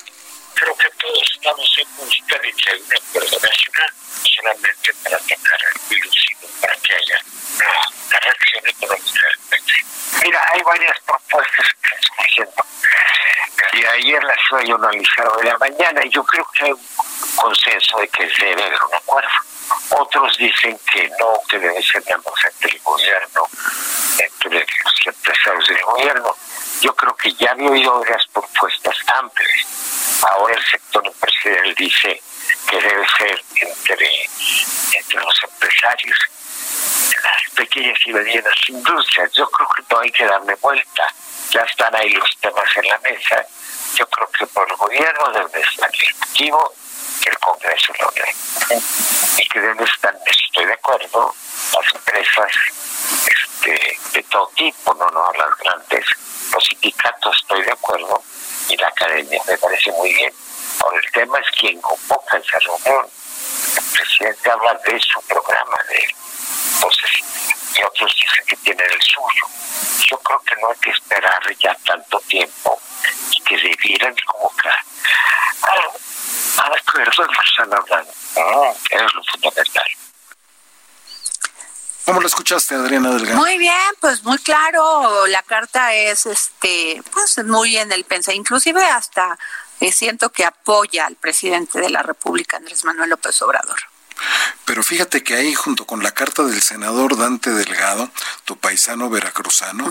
[0.59, 3.93] creo que todos estamos en busca de un acuerdo nacional,
[4.35, 7.21] solamente para atacar el virus, sino para que haya
[7.55, 9.87] una, reacción económica del país.
[10.25, 12.65] Mira, hay varias propuestas que están haciendo.
[13.73, 16.87] El ayer las iba yo analizar de la mañana y yo creo que hay un
[17.37, 19.31] consenso de que debe haber un acuerdo.
[19.91, 23.49] Otros dicen que no, que debe ser entre el gobierno,
[24.19, 26.37] entre los empresarios del gobierno.
[26.81, 29.67] Yo creo que ya había oído varias propuestas amplias
[30.23, 32.21] Ahora el sector empresarial dice
[32.69, 34.25] que debe ser entre,
[34.93, 36.19] entre los empresarios,
[37.23, 39.33] las pequeñas y medianas industrias.
[39.33, 41.07] Yo creo que no hay que darle vuelta.
[41.53, 43.47] Ya están ahí los temas en la mesa.
[43.95, 46.75] Yo creo que por el gobierno debe estar el Ejecutivo
[47.19, 48.81] que el Congreso lo dé.
[49.39, 51.35] Y que deben estar, estoy de acuerdo,
[51.75, 52.53] las empresas
[53.27, 56.05] este, de todo tipo, no, no las grandes,
[56.53, 58.23] los sindicatos, estoy de acuerdo,
[58.69, 59.41] y la academia.
[59.47, 60.33] Me parece muy bien.
[60.81, 63.07] Ahora, el tema es quién convoca esa reunión.
[63.77, 66.15] El presidente habla de su programa, de él.
[67.75, 69.47] Y otros dicen que tienen el suyo.
[70.11, 72.81] Yo creo que no hay que esperar ya tanto tiempo
[73.31, 74.77] y que debieran convocar
[76.59, 78.13] acuerdo de lo que están hablando.
[78.91, 79.85] es lo fundamental.
[82.05, 83.37] ¿Cómo lo escuchaste, Adriana Delgado?
[83.37, 85.27] Muy bien, pues muy claro.
[85.27, 89.39] La carta es, este, pues muy en el pensamiento, inclusive hasta
[89.81, 93.79] eh, siento que apoya al presidente de la República, Andrés Manuel López Obrador.
[94.65, 98.11] Pero fíjate que ahí, junto con la carta del senador Dante Delgado,
[98.45, 99.91] tu paisano veracruzano,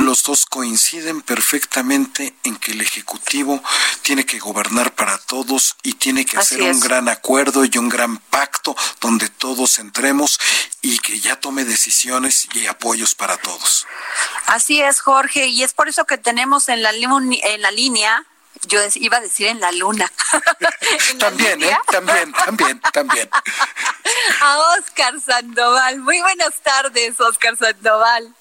[0.00, 3.62] los dos coinciden perfectamente en que el Ejecutivo
[4.02, 8.18] tiene que gobernar para todos y tiene que hacer un gran acuerdo y un gran
[8.18, 10.38] pacto donde todos entremos
[10.82, 13.86] y que ya tome decisiones y apoyos para todos.
[14.46, 18.24] Así es, Jorge, y es por eso que tenemos en la, en la línea
[18.66, 20.10] yo iba a decir en la luna.
[21.18, 21.78] también, ¿eh?
[21.90, 23.28] También, también, también.
[24.40, 25.98] a Oscar Sandoval.
[25.98, 28.34] Muy buenas tardes, Oscar Sandoval.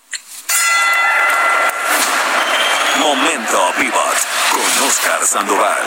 [3.00, 4.17] Momento Pivot
[4.52, 5.84] con Oscar Sandoval.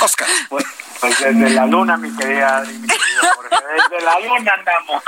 [0.00, 0.28] Oscar.
[0.48, 0.64] Pues,
[1.00, 3.34] pues, desde la luna, mi querida Adri, mi querida
[3.74, 5.02] desde la luna andamos.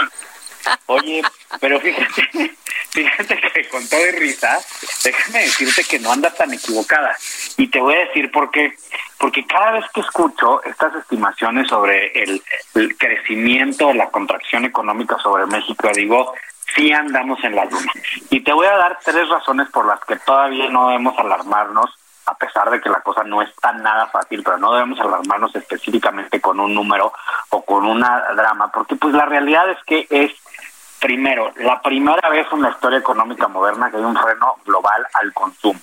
[0.86, 1.22] Oye,
[1.60, 2.28] pero fíjate,
[2.90, 4.58] fíjate que con todo risa,
[5.04, 7.16] déjame decirte que no andas tan equivocada.
[7.56, 8.74] Y te voy a decir por qué.
[9.18, 12.42] Porque cada vez que escucho estas estimaciones sobre el,
[12.74, 16.34] el crecimiento, la contracción económica sobre México, digo,
[16.74, 17.92] sí andamos en la luna.
[18.30, 21.90] Y te voy a dar tres razones por las que todavía no debemos alarmarnos
[22.26, 25.54] a pesar de que la cosa no es tan nada fácil, pero no debemos alarmarnos
[25.54, 27.12] específicamente con un número
[27.50, 30.32] o con una drama, porque pues la realidad es que es
[31.06, 35.32] Primero, la primera vez en la historia económica moderna que hay un freno global al
[35.32, 35.78] consumo,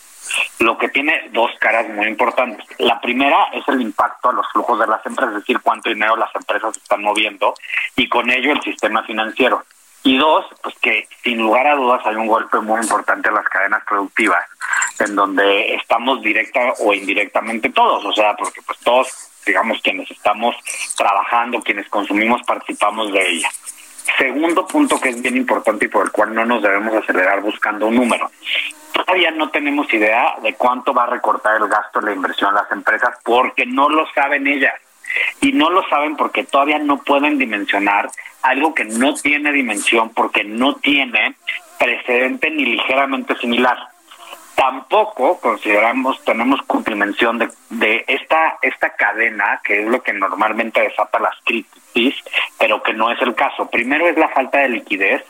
[0.59, 2.65] lo que tiene dos caras muy importantes.
[2.79, 6.17] La primera es el impacto a los flujos de las empresas, es decir, cuánto dinero
[6.17, 7.53] las empresas están moviendo
[7.95, 9.63] y con ello el sistema financiero.
[10.03, 13.47] Y dos, pues que sin lugar a dudas hay un golpe muy importante a las
[13.47, 14.45] cadenas productivas,
[14.99, 19.07] en donde estamos directa o indirectamente todos, o sea, porque pues todos,
[19.45, 20.53] digamos, quienes estamos
[20.97, 23.49] trabajando, quienes consumimos, participamos de ella.
[24.17, 27.87] Segundo punto que es bien importante y por el cual no nos debemos acelerar buscando
[27.87, 28.29] un número.
[28.91, 32.71] Todavía no tenemos idea de cuánto va a recortar el gasto de la inversión las
[32.71, 34.73] empresas porque no lo saben ellas.
[35.41, 38.09] Y no lo saben porque todavía no pueden dimensionar
[38.41, 41.35] algo que no tiene dimensión porque no tiene
[41.77, 43.92] precedente ni ligeramente similar
[44.55, 51.19] tampoco consideramos, tenemos dimensión de, de esta, esta cadena, que es lo que normalmente desata
[51.19, 52.15] las crisis,
[52.57, 53.69] pero que no es el caso.
[53.69, 55.23] Primero es la falta de liquidez,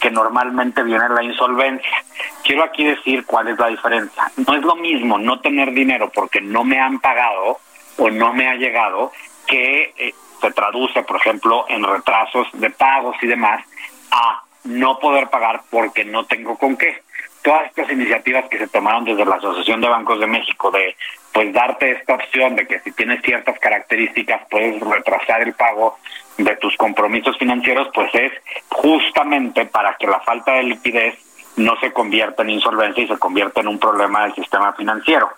[0.00, 2.04] que normalmente viene la insolvencia.
[2.42, 4.30] Quiero aquí decir cuál es la diferencia.
[4.36, 7.58] No es lo mismo no tener dinero porque no me han pagado
[7.98, 9.12] o no me ha llegado
[9.46, 13.64] que eh, se traduce, por ejemplo, en retrasos de pagos y demás,
[14.10, 17.02] a no poder pagar porque no tengo con qué.
[17.42, 20.94] Todas estas iniciativas que se tomaron desde la Asociación de Bancos de México de
[21.32, 25.98] pues darte esta opción de que si tienes ciertas características puedes retrasar el pago
[26.36, 28.32] de tus compromisos financieros, pues es
[28.68, 31.14] justamente para que la falta de liquidez
[31.56, 35.30] no se convierta en insolvencia y se convierta en un problema del sistema financiero.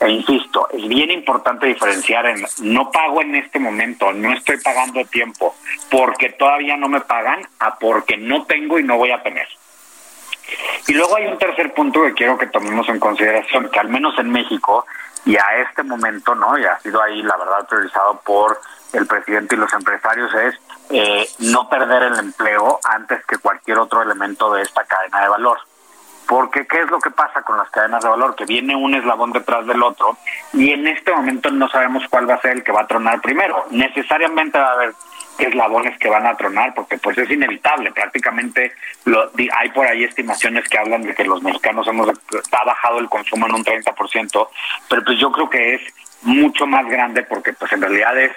[0.00, 5.04] E insisto, es bien importante diferenciar en no pago en este momento, no estoy pagando
[5.04, 5.54] tiempo,
[5.90, 9.46] porque todavía no me pagan, a porque no tengo y no voy a tener.
[10.86, 14.18] Y luego hay un tercer punto que quiero que tomemos en consideración, que al menos
[14.18, 14.86] en México
[15.24, 16.58] y a este momento, ¿no?
[16.58, 18.60] Y ha sido ahí, la verdad, priorizado por
[18.92, 20.54] el presidente y los empresarios, es
[20.90, 25.58] eh, no perder el empleo antes que cualquier otro elemento de esta cadena de valor.
[26.30, 28.36] Porque ¿qué es lo que pasa con las cadenas de valor?
[28.36, 30.16] Que viene un eslabón detrás del otro
[30.52, 33.20] y en este momento no sabemos cuál va a ser el que va a tronar
[33.20, 33.66] primero.
[33.72, 34.94] Necesariamente va a haber
[35.40, 37.90] eslabones que van a tronar porque pues es inevitable.
[37.90, 38.70] Prácticamente
[39.06, 39.28] lo,
[39.58, 43.48] hay por ahí estimaciones que hablan de que los mexicanos hemos ha bajado el consumo
[43.48, 44.48] en un 30%,
[44.88, 45.82] pero pues yo creo que es
[46.22, 48.30] mucho más grande porque pues en realidad es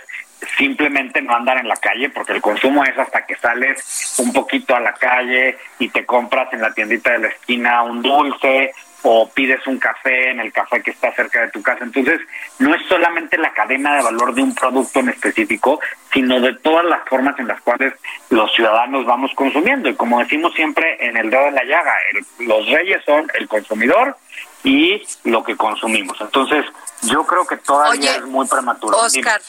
[0.58, 4.76] simplemente no andar en la calle, porque el consumo es hasta que sales un poquito
[4.76, 8.74] a la calle y te compras en la tiendita de la esquina un dulce
[9.04, 11.84] o pides un café en el café que está cerca de tu casa.
[11.84, 12.22] Entonces,
[12.60, 15.80] no es solamente la cadena de valor de un producto en específico,
[16.14, 17.94] sino de todas las formas en las cuales
[18.30, 19.90] los ciudadanos vamos consumiendo.
[19.90, 21.94] Y como decimos siempre en el dedo de la llaga,
[22.40, 24.16] los reyes son el consumidor
[24.64, 26.20] y lo que consumimos.
[26.22, 26.66] Entonces,
[27.02, 28.98] yo creo que todavía es muy prematuro.
[28.98, 29.42] Oscar,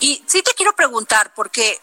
[0.00, 1.80] y sí te quiero preguntar, porque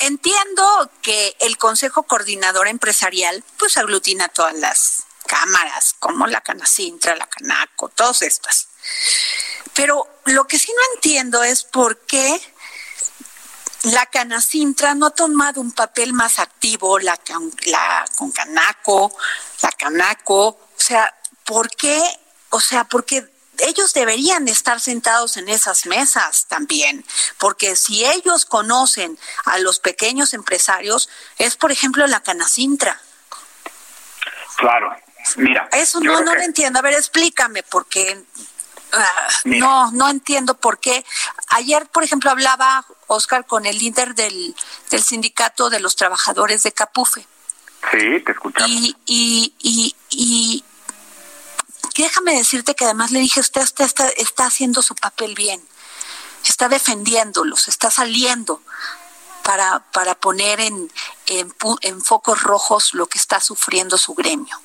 [0.00, 7.26] entiendo que el Consejo Coordinador Empresarial pues aglutina todas las cámaras, como la Canacintra, la
[7.26, 8.68] Canaco, todas estas.
[9.74, 12.40] Pero lo que sí no entiendo es por qué
[13.82, 17.18] la Canacintra no ha tomado un papel más activo, la,
[17.66, 19.16] la con Canaco,
[19.62, 21.14] la Canaco, o sea,
[21.44, 22.02] ¿por qué?
[22.50, 23.28] O sea, porque
[23.60, 27.04] ellos deberían estar sentados en esas mesas también,
[27.38, 33.00] porque si ellos conocen a los pequeños empresarios, es por ejemplo la Canacintra.
[34.56, 34.94] Claro,
[35.36, 35.68] mira.
[35.72, 36.78] Eso no, no lo entiendo.
[36.78, 38.24] A ver, explícame, porque
[38.92, 41.04] ah, no, no entiendo por qué.
[41.48, 44.54] Ayer, por ejemplo, hablaba Oscar con el líder del,
[44.90, 47.26] del sindicato de los trabajadores de Capufe.
[47.90, 48.70] Sí, te escuchamos.
[48.70, 50.64] Y, y, y, y
[52.02, 55.62] déjame decirte que además le dije, usted está, está, haciendo su papel bien,
[56.44, 58.62] está defendiéndolos, está saliendo
[59.42, 60.92] para, para poner en,
[61.26, 64.60] en, focos rojos lo que está sufriendo su gremio.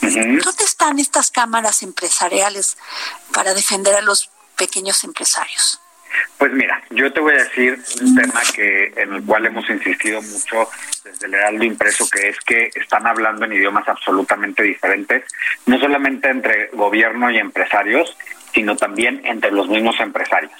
[0.00, 2.76] ¿Dónde están estas cámaras empresariales
[3.32, 5.80] para defender a los pequeños empresarios?
[6.36, 10.22] Pues mira, yo te voy a decir un tema que en el cual hemos insistido
[10.22, 10.68] mucho
[11.04, 15.24] desde el Heraldo Impreso, que es que están hablando en idiomas absolutamente diferentes,
[15.66, 18.16] no solamente entre gobierno y empresarios,
[18.52, 20.52] sino también entre los mismos empresarios.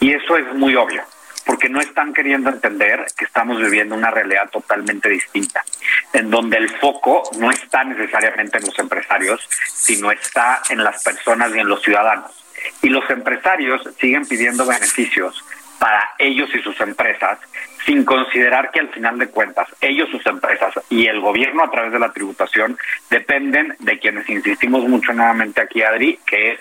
[0.00, 1.02] Y eso es muy obvio,
[1.46, 5.64] porque no están queriendo entender que estamos viviendo una realidad totalmente distinta,
[6.12, 11.54] en donde el foco no está necesariamente en los empresarios, sino está en las personas
[11.54, 12.41] y en los ciudadanos.
[12.82, 15.44] Y los empresarios siguen pidiendo beneficios
[15.78, 17.38] para ellos y sus empresas,
[17.84, 21.92] sin considerar que al final de cuentas ellos, sus empresas y el gobierno a través
[21.92, 22.78] de la tributación
[23.10, 26.60] dependen de quienes insistimos mucho nuevamente aquí, Adri, que es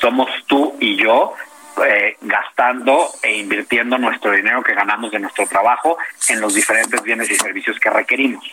[0.00, 1.34] somos tú y yo
[1.86, 5.96] eh, gastando e invirtiendo nuestro dinero que ganamos de nuestro trabajo
[6.28, 8.44] en los diferentes bienes y servicios que requerimos.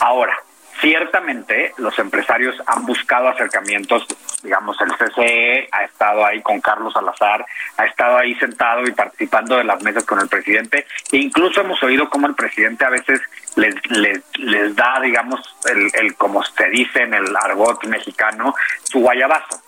[0.00, 0.36] Ahora,
[0.80, 4.06] Ciertamente los empresarios han buscado acercamientos,
[4.44, 7.44] digamos, el CCE ha estado ahí con Carlos Salazar,
[7.76, 11.82] ha estado ahí sentado y participando de las mesas con el presidente, e incluso hemos
[11.82, 13.20] oído cómo el presidente a veces
[13.56, 18.54] les, les, les da, digamos, el, el, como se dice en el argot mexicano,
[18.84, 19.60] su guayabazo.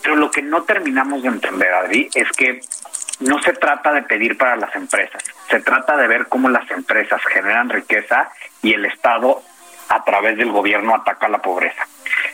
[0.00, 2.60] Pero lo que no terminamos de entender, Adri, es que
[3.20, 7.20] no se trata de pedir para las empresas, se trata de ver cómo las empresas
[7.32, 8.30] generan riqueza
[8.62, 9.42] y el Estado
[9.92, 11.86] a través del gobierno ataca la pobreza.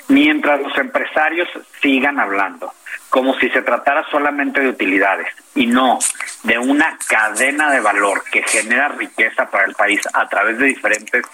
[0.08, 1.48] Mientras los empresarios
[1.80, 2.72] sigan hablando
[3.10, 5.98] como si se tratara solamente de utilidades y no
[6.42, 11.24] de una cadena de valor que genera riqueza para el país a través de diferentes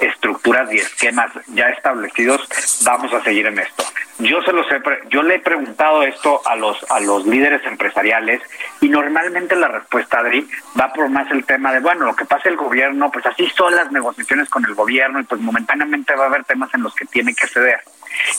[0.00, 2.48] estructuras y esquemas ya establecidos,
[2.84, 3.84] vamos a seguir en esto.
[4.18, 8.40] yo se los he yo le he preguntado esto a los a los líderes empresariales
[8.80, 12.48] y normalmente la respuesta Adri va por más el tema de bueno lo que pasa
[12.48, 16.28] el gobierno pues así son las negociaciones con el gobierno y pues momentáneamente va a
[16.28, 17.80] haber temas en los que tiene que ceder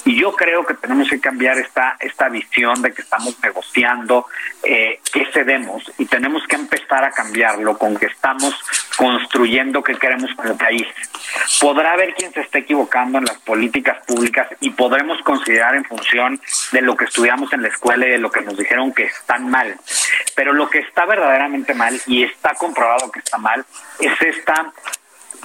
[0.05, 4.27] y yo creo que tenemos que cambiar esta, esta visión de que estamos negociando
[4.63, 8.55] eh, qué cedemos y tenemos que empezar a cambiarlo con que estamos
[8.97, 10.87] construyendo qué queremos como país.
[11.59, 16.39] Podrá haber quien se esté equivocando en las políticas públicas y podremos considerar en función
[16.71, 19.49] de lo que estudiamos en la escuela y de lo que nos dijeron que están
[19.49, 19.75] mal.
[20.35, 23.65] Pero lo que está verdaderamente mal y está comprobado que está mal
[23.99, 24.71] es esta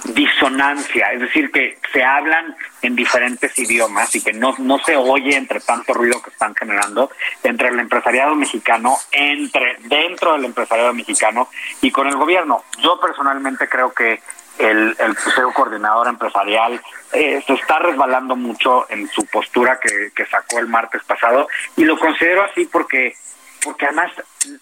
[0.03, 5.35] disonancia, es decir, que se hablan en diferentes idiomas y que no, no se oye
[5.35, 7.11] entre tanto ruido que están generando
[7.43, 11.49] entre el empresariado mexicano, entre dentro del empresariado mexicano
[11.81, 12.63] y con el gobierno.
[12.79, 14.21] Yo personalmente creo que
[14.57, 16.81] el, el Coordinador Empresarial
[17.13, 21.83] eh, se está resbalando mucho en su postura que, que sacó el martes pasado y
[21.83, 23.15] lo considero así porque
[23.63, 24.11] porque además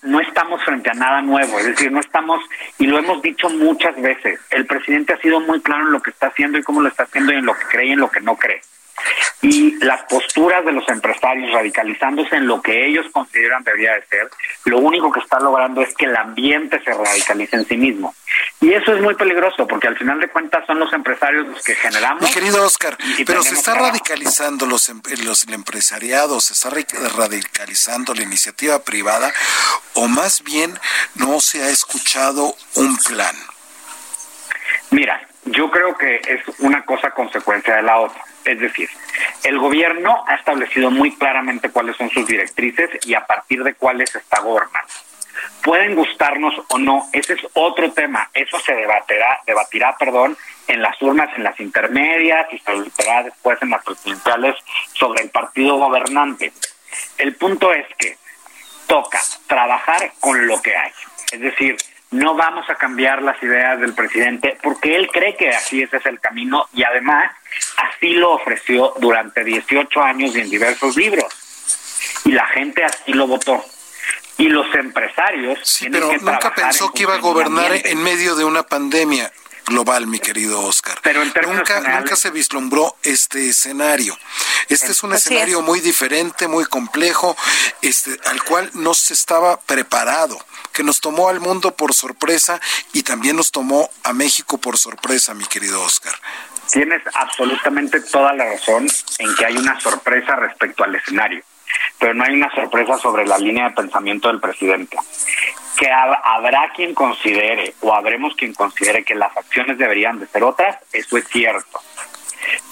[0.02, 2.42] no estamos frente a nada nuevo, es decir, no estamos,
[2.78, 6.12] y lo hemos dicho muchas veces, el presidente ha sido muy claro en lo que
[6.12, 8.10] está haciendo y cómo lo está haciendo y en lo que cree y en lo
[8.10, 8.62] que no cree
[9.42, 14.30] y las posturas de los empresarios radicalizándose en lo que ellos consideran debería de ser,
[14.66, 18.16] lo único que está logrando es que el ambiente se radicalice en sí mismo.
[18.62, 21.76] Y eso es muy peligroso porque al final de cuentas son los empresarios los que
[21.76, 22.22] generamos.
[22.22, 28.14] Mi querido Oscar, pero se está radicalizando los, em, los el empresariado, se está radicalizando
[28.14, 29.34] la iniciativa privada
[29.94, 30.78] o más bien
[31.16, 33.36] no se ha escuchado un plan.
[34.92, 38.22] Mira, yo creo que es una cosa consecuencia de la otra.
[38.46, 38.90] Es decir,
[39.44, 44.14] el gobierno ha establecido muy claramente cuáles son sus directrices y a partir de cuáles
[44.16, 44.92] está gobernando.
[45.64, 48.30] Pueden gustarnos o no, ese es otro tema.
[48.34, 50.38] Eso se debatirá, debatirá, perdón,
[50.68, 54.56] en las urnas, en las intermedias y se debatirá después en las presidenciales
[54.94, 56.54] sobre el partido gobernante.
[57.18, 58.18] El punto es que
[58.88, 60.92] toca trabajar con lo que hay.
[61.32, 61.78] Es decir,
[62.12, 66.06] no vamos a cambiar las ideas del presidente porque él cree que así ese es
[66.06, 67.32] el camino y además
[67.78, 71.26] así lo ofreció durante 18 años y en diversos libros.
[72.26, 73.64] Y la gente así lo votó.
[74.38, 75.60] Y los empresarios...
[75.64, 79.32] Sí, pero nunca pensó que iba a gobernar en medio de una pandemia
[79.70, 80.98] global, mi querido Oscar.
[81.02, 84.18] Pero nunca, nunca se vislumbró este escenario.
[84.68, 87.38] Este es un escenario muy diferente, muy complejo,
[87.82, 90.38] este, al cual no se estaba preparado,
[90.80, 92.62] que nos tomó al mundo por sorpresa
[92.94, 96.14] y también nos tomó a México por sorpresa, mi querido Oscar.
[96.72, 101.44] Tienes absolutamente toda la razón en que hay una sorpresa respecto al escenario,
[101.98, 104.96] pero no hay una sorpresa sobre la línea de pensamiento del presidente
[105.78, 110.78] que habrá quien considere o habremos quien considere que las acciones deberían de ser otras,
[110.94, 111.82] eso es cierto.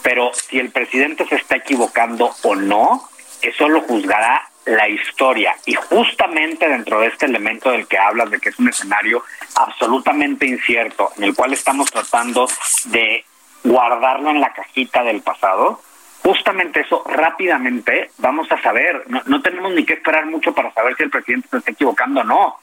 [0.01, 3.09] Pero si el presidente se está equivocando o no,
[3.41, 5.55] eso lo juzgará la historia.
[5.65, 9.23] Y justamente dentro de este elemento del que hablas, de que es un escenario
[9.55, 12.47] absolutamente incierto, en el cual estamos tratando
[12.85, 13.25] de
[13.63, 15.81] guardarlo en la cajita del pasado,
[16.21, 19.03] justamente eso rápidamente vamos a saber.
[19.07, 22.21] No, no tenemos ni que esperar mucho para saber si el presidente se está equivocando
[22.21, 22.59] o no.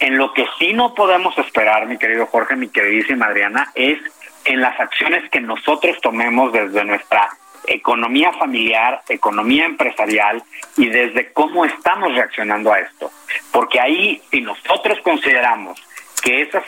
[0.00, 3.98] En lo que sí no podemos esperar, mi querido Jorge, mi queridísima Adriana, es
[4.44, 7.28] en las acciones que nosotros tomemos desde nuestra
[7.68, 10.42] economía familiar, economía empresarial
[10.76, 13.10] y desde cómo estamos reaccionando a esto.
[13.52, 15.82] Porque ahí, si nosotros consideramos
[16.22, 16.64] que esas,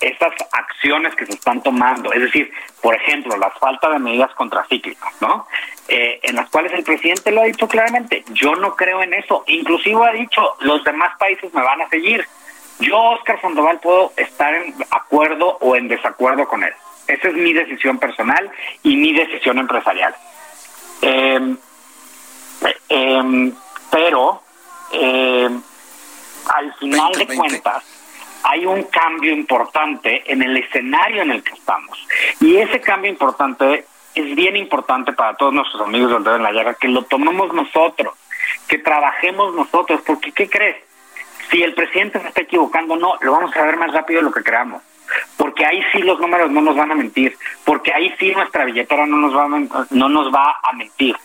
[0.00, 5.12] esas acciones que se están tomando, es decir, por ejemplo, la falta de medidas contracíclicas,
[5.20, 5.46] ¿no?
[5.88, 9.44] Eh, en las cuales el presidente lo ha dicho claramente, yo no creo en eso,
[9.46, 12.26] inclusive ha dicho, los demás países me van a seguir.
[12.80, 16.72] Yo, Oscar Sandoval, puedo estar en acuerdo o en desacuerdo con él.
[17.08, 18.50] Esa es mi decisión personal
[18.82, 20.14] y mi decisión empresarial.
[21.00, 21.56] Em,
[22.88, 23.54] em,
[23.90, 24.42] pero
[24.92, 25.62] em,
[26.54, 27.84] al final de cuentas
[28.42, 31.98] hay un cambio importante en el escenario en el que estamos.
[32.40, 36.52] Y ese cambio importante es bien importante para todos nuestros amigos del dedo en la
[36.52, 38.14] llaga, que lo tomemos nosotros,
[38.66, 40.76] que trabajemos nosotros, porque ¿qué crees?
[41.50, 44.32] Si el presidente se está equivocando, no, lo vamos a ver más rápido de lo
[44.32, 44.82] que creamos.
[45.36, 49.06] Porque ahí sí los números no nos van a mentir, porque ahí sí nuestra billetera
[49.06, 51.16] no nos va a, no nos va a mentir.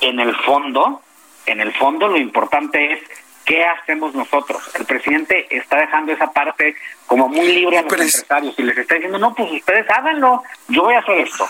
[0.00, 1.02] En el fondo,
[1.46, 3.00] en el fondo lo importante es
[3.44, 4.62] qué hacemos nosotros.
[4.78, 6.76] El presidente está dejando esa parte
[7.06, 10.82] como muy libre a los empresarios y les está diciendo, no, pues ustedes háganlo, yo
[10.82, 11.48] voy a hacer esto.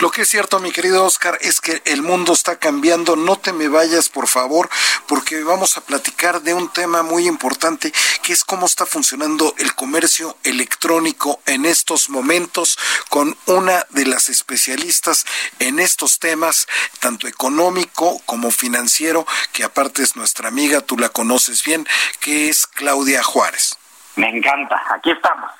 [0.00, 3.16] Lo que es cierto, mi querido Oscar, es que el mundo está cambiando.
[3.16, 4.68] No te me vayas, por favor,
[5.06, 7.92] porque vamos a platicar de un tema muy importante
[8.22, 12.78] que es cómo está funcionando el comercio electrónico en estos momentos
[13.08, 15.24] con una de las especialistas
[15.60, 16.66] en estos temas,
[16.98, 21.86] tanto económico como financiero, que aparte es nuestra amiga, tú la conoces bien,
[22.20, 23.76] que es Claudia Juárez.
[24.16, 25.50] Me encanta, aquí estamos.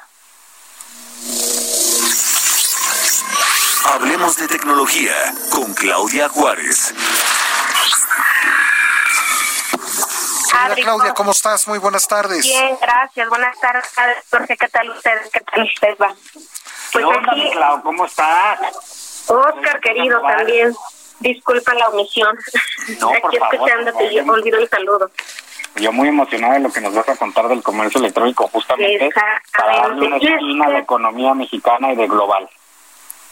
[3.92, 5.12] Hablemos de tecnología
[5.50, 6.94] con Claudia Juárez.
[10.52, 11.68] Hola Claudia, ¿cómo estás?
[11.68, 12.42] Muy buenas tardes.
[12.42, 13.28] Bien, gracias.
[13.28, 13.84] Buenas tardes,
[14.30, 14.56] Jorge.
[14.56, 15.30] ¿Qué tal ustedes?
[15.30, 16.14] ¿Qué tal ustedes van?
[16.14, 17.50] Pues ¿Qué onda, aquí...
[17.52, 17.82] Clau?
[17.82, 19.24] ¿Cómo estás?
[19.28, 20.74] Oscar, querido, también.
[21.20, 22.36] Disculpa la omisión.
[23.00, 25.10] No, aquí por favor, escuchándote, yo olvido el saludo.
[25.76, 29.10] Yo muy emocionada de lo que nos vas a contar del comercio electrónico, justamente
[29.56, 32.48] para darle una esquina a la economía mexicana y de global.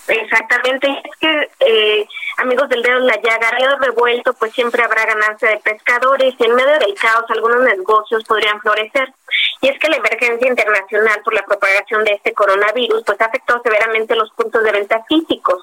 [0.09, 2.07] Exactamente, es que eh,
[2.39, 6.45] amigos del dedo en la llaga, río revuelto, pues siempre habrá ganancia de pescadores y
[6.45, 9.13] en medio del caos algunos negocios podrían florecer.
[9.61, 14.17] Y es que la emergencia internacional por la propagación de este coronavirus pues afectó severamente
[14.17, 15.62] los puntos de venta físicos.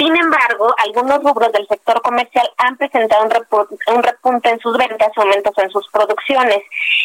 [0.00, 4.74] Sin embargo, algunos rubros del sector comercial han presentado un, repunte, un repunte en sus
[4.78, 6.62] ventas, aumentos en sus producciones.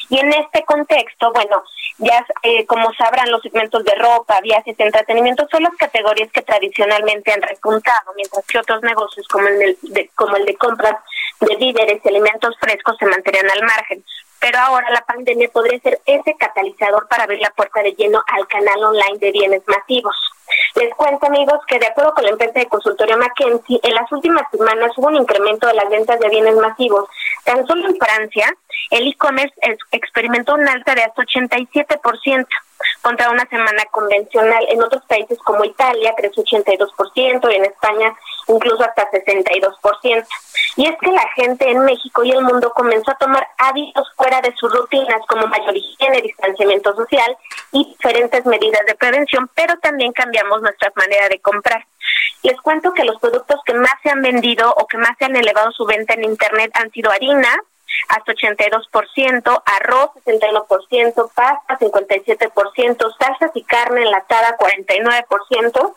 [0.07, 1.61] Y en este contexto, bueno,
[1.97, 7.33] ya eh, como sabrán, los segmentos de ropa, viajes, entretenimiento son las categorías que tradicionalmente
[7.33, 10.95] han repuntado, mientras que otros negocios como el de, como el de compras
[11.41, 14.05] de víveres y alimentos frescos se mantenían al margen.
[14.39, 18.47] Pero ahora la pandemia podría ser ese catalizador para abrir la puerta de lleno al
[18.47, 20.15] canal online de bienes masivos.
[20.75, 24.43] Les cuento, amigos, que de acuerdo con la empresa de consultorio McKinsey, en las últimas
[24.51, 27.09] semanas hubo un incremento de las ventas de bienes masivos.
[27.43, 28.53] Tan solo en Francia,
[28.91, 29.53] el e-commerce
[29.91, 32.47] experimentó un alta de hasta 87%
[33.01, 34.65] contra una semana convencional.
[34.69, 38.15] En otros países como Italia creció 82% y en España
[38.47, 40.27] incluso hasta 62%.
[40.77, 44.41] Y es que la gente en México y el mundo comenzó a tomar hábitos fuera
[44.41, 47.37] de sus rutinas como mayor higiene, distanciamiento social
[47.71, 51.85] y diferentes medidas de prevención, pero también cambiamos nuestra manera de comprar.
[52.43, 55.35] Les cuento que los productos que más se han vendido o que más se han
[55.35, 57.49] elevado su venta en Internet han sido harina,
[58.09, 65.95] hasta 82%, arroz 61%, pasta 57%, salsas y carne enlatada 49%,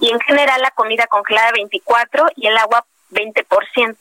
[0.00, 2.84] y en general la comida congelada 24% y el agua
[3.14, 3.96] 20%.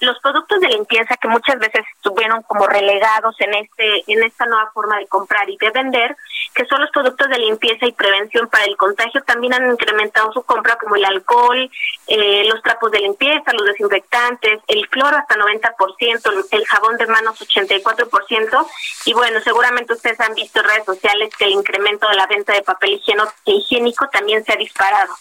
[0.00, 4.70] Los productos de limpieza que muchas veces estuvieron como relegados en este en esta nueva
[4.72, 6.16] forma de comprar y de vender,
[6.54, 10.42] que son los productos de limpieza y prevención para el contagio, también han incrementado su
[10.42, 11.70] compra como el alcohol,
[12.08, 17.40] eh, los trapos de limpieza, los desinfectantes, el cloro hasta 90%, el jabón de manos
[17.40, 18.66] 84%
[19.06, 22.52] y bueno, seguramente ustedes han visto en redes sociales que el incremento de la venta
[22.52, 23.00] de papel
[23.44, 25.14] higiénico también se ha disparado.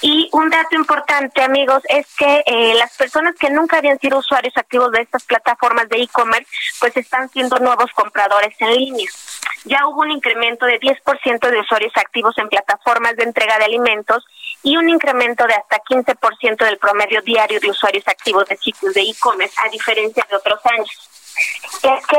[0.00, 4.56] Y un dato importante, amigos, es que eh, las personas que nunca habían sido usuarios
[4.56, 9.08] activos de estas plataformas de e-commerce, pues están siendo nuevos compradores en línea.
[9.64, 14.24] Ya hubo un incremento de 10% de usuarios activos en plataformas de entrega de alimentos
[14.62, 19.02] y un incremento de hasta 15% del promedio diario de usuarios activos de sitios de
[19.02, 21.10] e-commerce, a diferencia de otros años.
[21.82, 22.18] Es que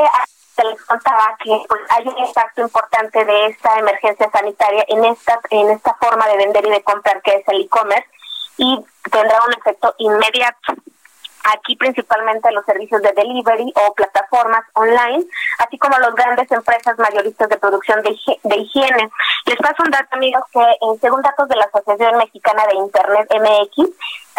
[0.64, 5.70] les contaba que pues hay un impacto importante de esta emergencia sanitaria en esta en
[5.70, 8.08] esta forma de vender y de comprar que es el e-commerce
[8.56, 10.74] y tendrá un efecto inmediato
[11.44, 15.24] aquí principalmente los servicios de delivery o plataformas online,
[15.58, 19.10] así como las grandes empresas mayoristas de producción de, de higiene.
[19.46, 20.60] Les paso un dato, amigos, que
[21.00, 23.90] según datos de la Asociación Mexicana de Internet MX,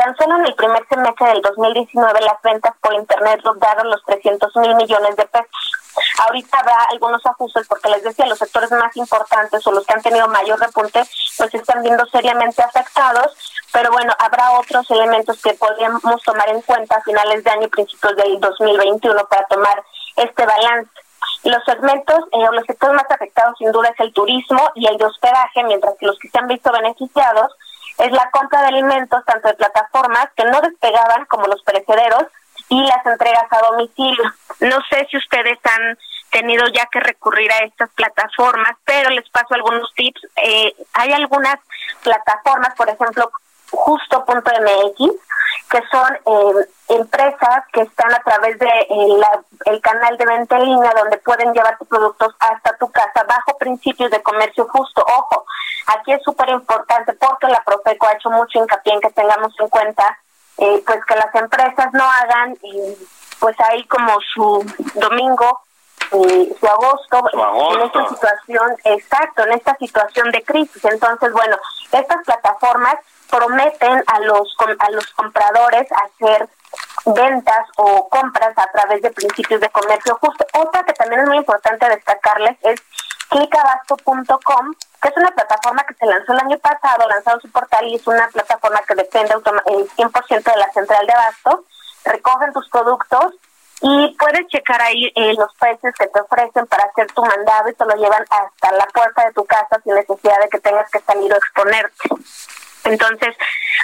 [0.01, 4.55] tan solo en el primer semestre del 2019 las ventas por Internet lograron los 300
[4.55, 5.71] mil millones de pesos.
[6.25, 10.01] Ahorita habrá algunos ajustes porque les decía, los sectores más importantes o los que han
[10.01, 11.03] tenido mayor repunte,
[11.37, 13.37] pues están viendo seriamente afectados,
[13.71, 17.69] pero bueno, habrá otros elementos que podríamos tomar en cuenta a finales de año y
[17.69, 19.83] principios del 2021 para tomar
[20.15, 20.89] este balance.
[21.43, 25.05] Los segmentos eh, los sectores más afectados sin duda es el turismo y el de
[25.05, 27.51] hospedaje, mientras que los que se han visto beneficiados
[28.01, 32.25] es la compra de alimentos tanto de plataformas que no despegaban como los perecederos
[32.67, 34.23] y las entregas a domicilio.
[34.61, 35.97] No sé si ustedes han
[36.31, 40.21] tenido ya que recurrir a estas plataformas, pero les paso algunos tips.
[40.37, 41.57] Eh, hay algunas
[42.01, 43.29] plataformas, por ejemplo,
[43.69, 45.11] justo.mx,
[45.71, 49.21] que son eh, empresas que están a través de eh,
[49.65, 53.57] el canal de venta en línea donde pueden llevar tus productos hasta tu casa bajo
[53.57, 55.01] principios de comercio justo.
[55.17, 55.45] Ojo,
[55.87, 59.69] aquí es súper importante porque la Profeco ha hecho mucho hincapié en que tengamos en
[59.69, 60.19] cuenta
[60.57, 62.97] eh, pues que las empresas no hagan eh,
[63.39, 64.65] pues ahí como su
[64.95, 65.61] domingo
[66.11, 67.21] eh, su agosto,
[67.73, 70.83] en esta situación, exacto, en esta situación de crisis.
[70.85, 71.57] Entonces, bueno,
[71.91, 72.95] estas plataformas
[73.29, 76.49] prometen a los a los compradores hacer
[77.05, 80.45] ventas o compras a través de principios de comercio justo.
[80.53, 82.81] Otra que también es muy importante destacarles es
[83.29, 87.95] clicabasto.com, que es una plataforma que se lanzó el año pasado, lanzado su portal y
[87.95, 91.63] es una plataforma que depende el 100% de la central de abasto.
[92.03, 93.35] Recogen tus productos
[93.81, 97.73] y puedes checar ahí eh, los precios que te ofrecen para hacer tu mandado y
[97.73, 100.99] te lo llevan hasta la puerta de tu casa sin necesidad de que tengas que
[100.99, 102.09] salir o exponerte.
[102.83, 103.35] Entonces,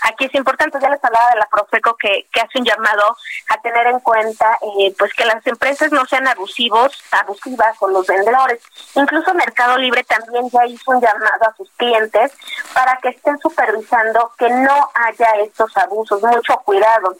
[0.04, 3.16] aquí es importante, ya les hablaba de la Profeco que, que hace un llamado
[3.50, 8.06] a tener en cuenta eh, pues que las empresas no sean abusivos, abusivas con los
[8.06, 8.62] vendedores.
[8.96, 12.32] Incluso Mercado Libre también ya hizo un llamado a sus clientes
[12.74, 16.22] para que estén supervisando que no haya estos abusos.
[16.22, 17.16] Mucho cuidado.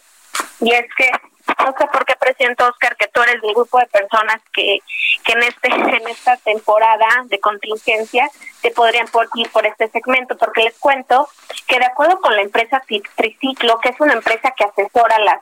[0.60, 1.12] Y es que
[1.60, 4.80] no sé por qué presento, Oscar, que tú eres del grupo de personas que,
[5.24, 5.68] que en este
[5.98, 8.30] en esta temporada de contingencia
[8.62, 11.28] te podrían por ir por este segmento, porque les cuento
[11.68, 12.82] que de acuerdo con la empresa
[13.16, 15.42] Triciclo, que es una empresa que asesora a las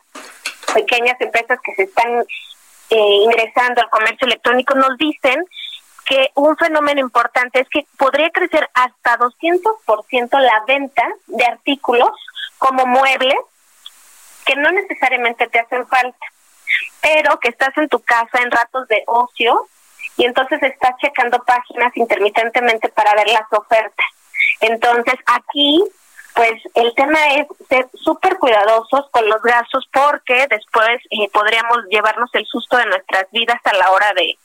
[0.74, 2.26] pequeñas empresas que se están
[2.90, 5.44] eh, ingresando al comercio electrónico, nos dicen
[6.06, 12.12] que un fenómeno importante es que podría crecer hasta 200% la venta de artículos
[12.60, 13.36] como muebles
[14.46, 16.26] que no necesariamente te hacen falta,
[17.02, 19.68] pero que estás en tu casa en ratos de ocio
[20.18, 24.06] y entonces estás checando páginas intermitentemente para ver las ofertas.
[24.62, 25.84] Entonces aquí,
[26.34, 32.30] pues el tema es ser súper cuidadosos con los gastos porque después eh, podríamos llevarnos
[32.34, 34.38] el susto de nuestras vidas a la hora de,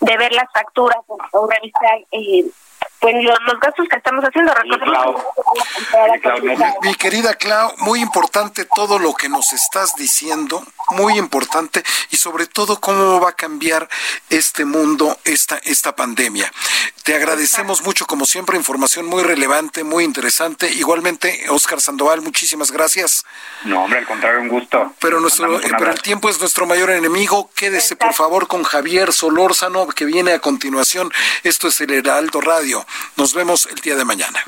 [0.00, 2.44] de ver las facturas o revisar eh,
[3.06, 4.52] pues los, gastos que estamos haciendo.
[6.82, 12.46] Mi, querida Clau, muy importante todo lo que nos estás diciendo, muy importante y sobre
[12.46, 13.88] todo cómo va a cambiar
[14.28, 16.50] este mundo, esta, esta pandemia.
[17.04, 20.68] Te agradecemos mucho, como siempre, información muy relevante, muy interesante.
[20.68, 23.24] Igualmente, Oscar Sandoval, muchísimas gracias.
[23.62, 24.92] No, hombre, al contrario, un gusto.
[24.98, 27.48] Pero, nuestro, pero el tiempo es nuestro mayor enemigo.
[27.54, 31.12] Quédese, por favor, con Javier Solórzano, que viene a continuación.
[31.44, 32.84] Esto es el Heraldo Radio.
[33.16, 34.44] Nos vemos el día de mañana.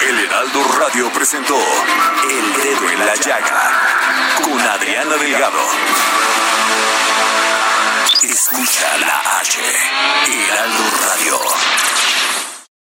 [0.00, 3.72] El Heraldo Radio presentó El Dedo en la Llaga
[4.42, 5.60] con Adriana Delgado.
[8.22, 9.60] Escucha la H,
[10.26, 11.87] Heraldo Radio.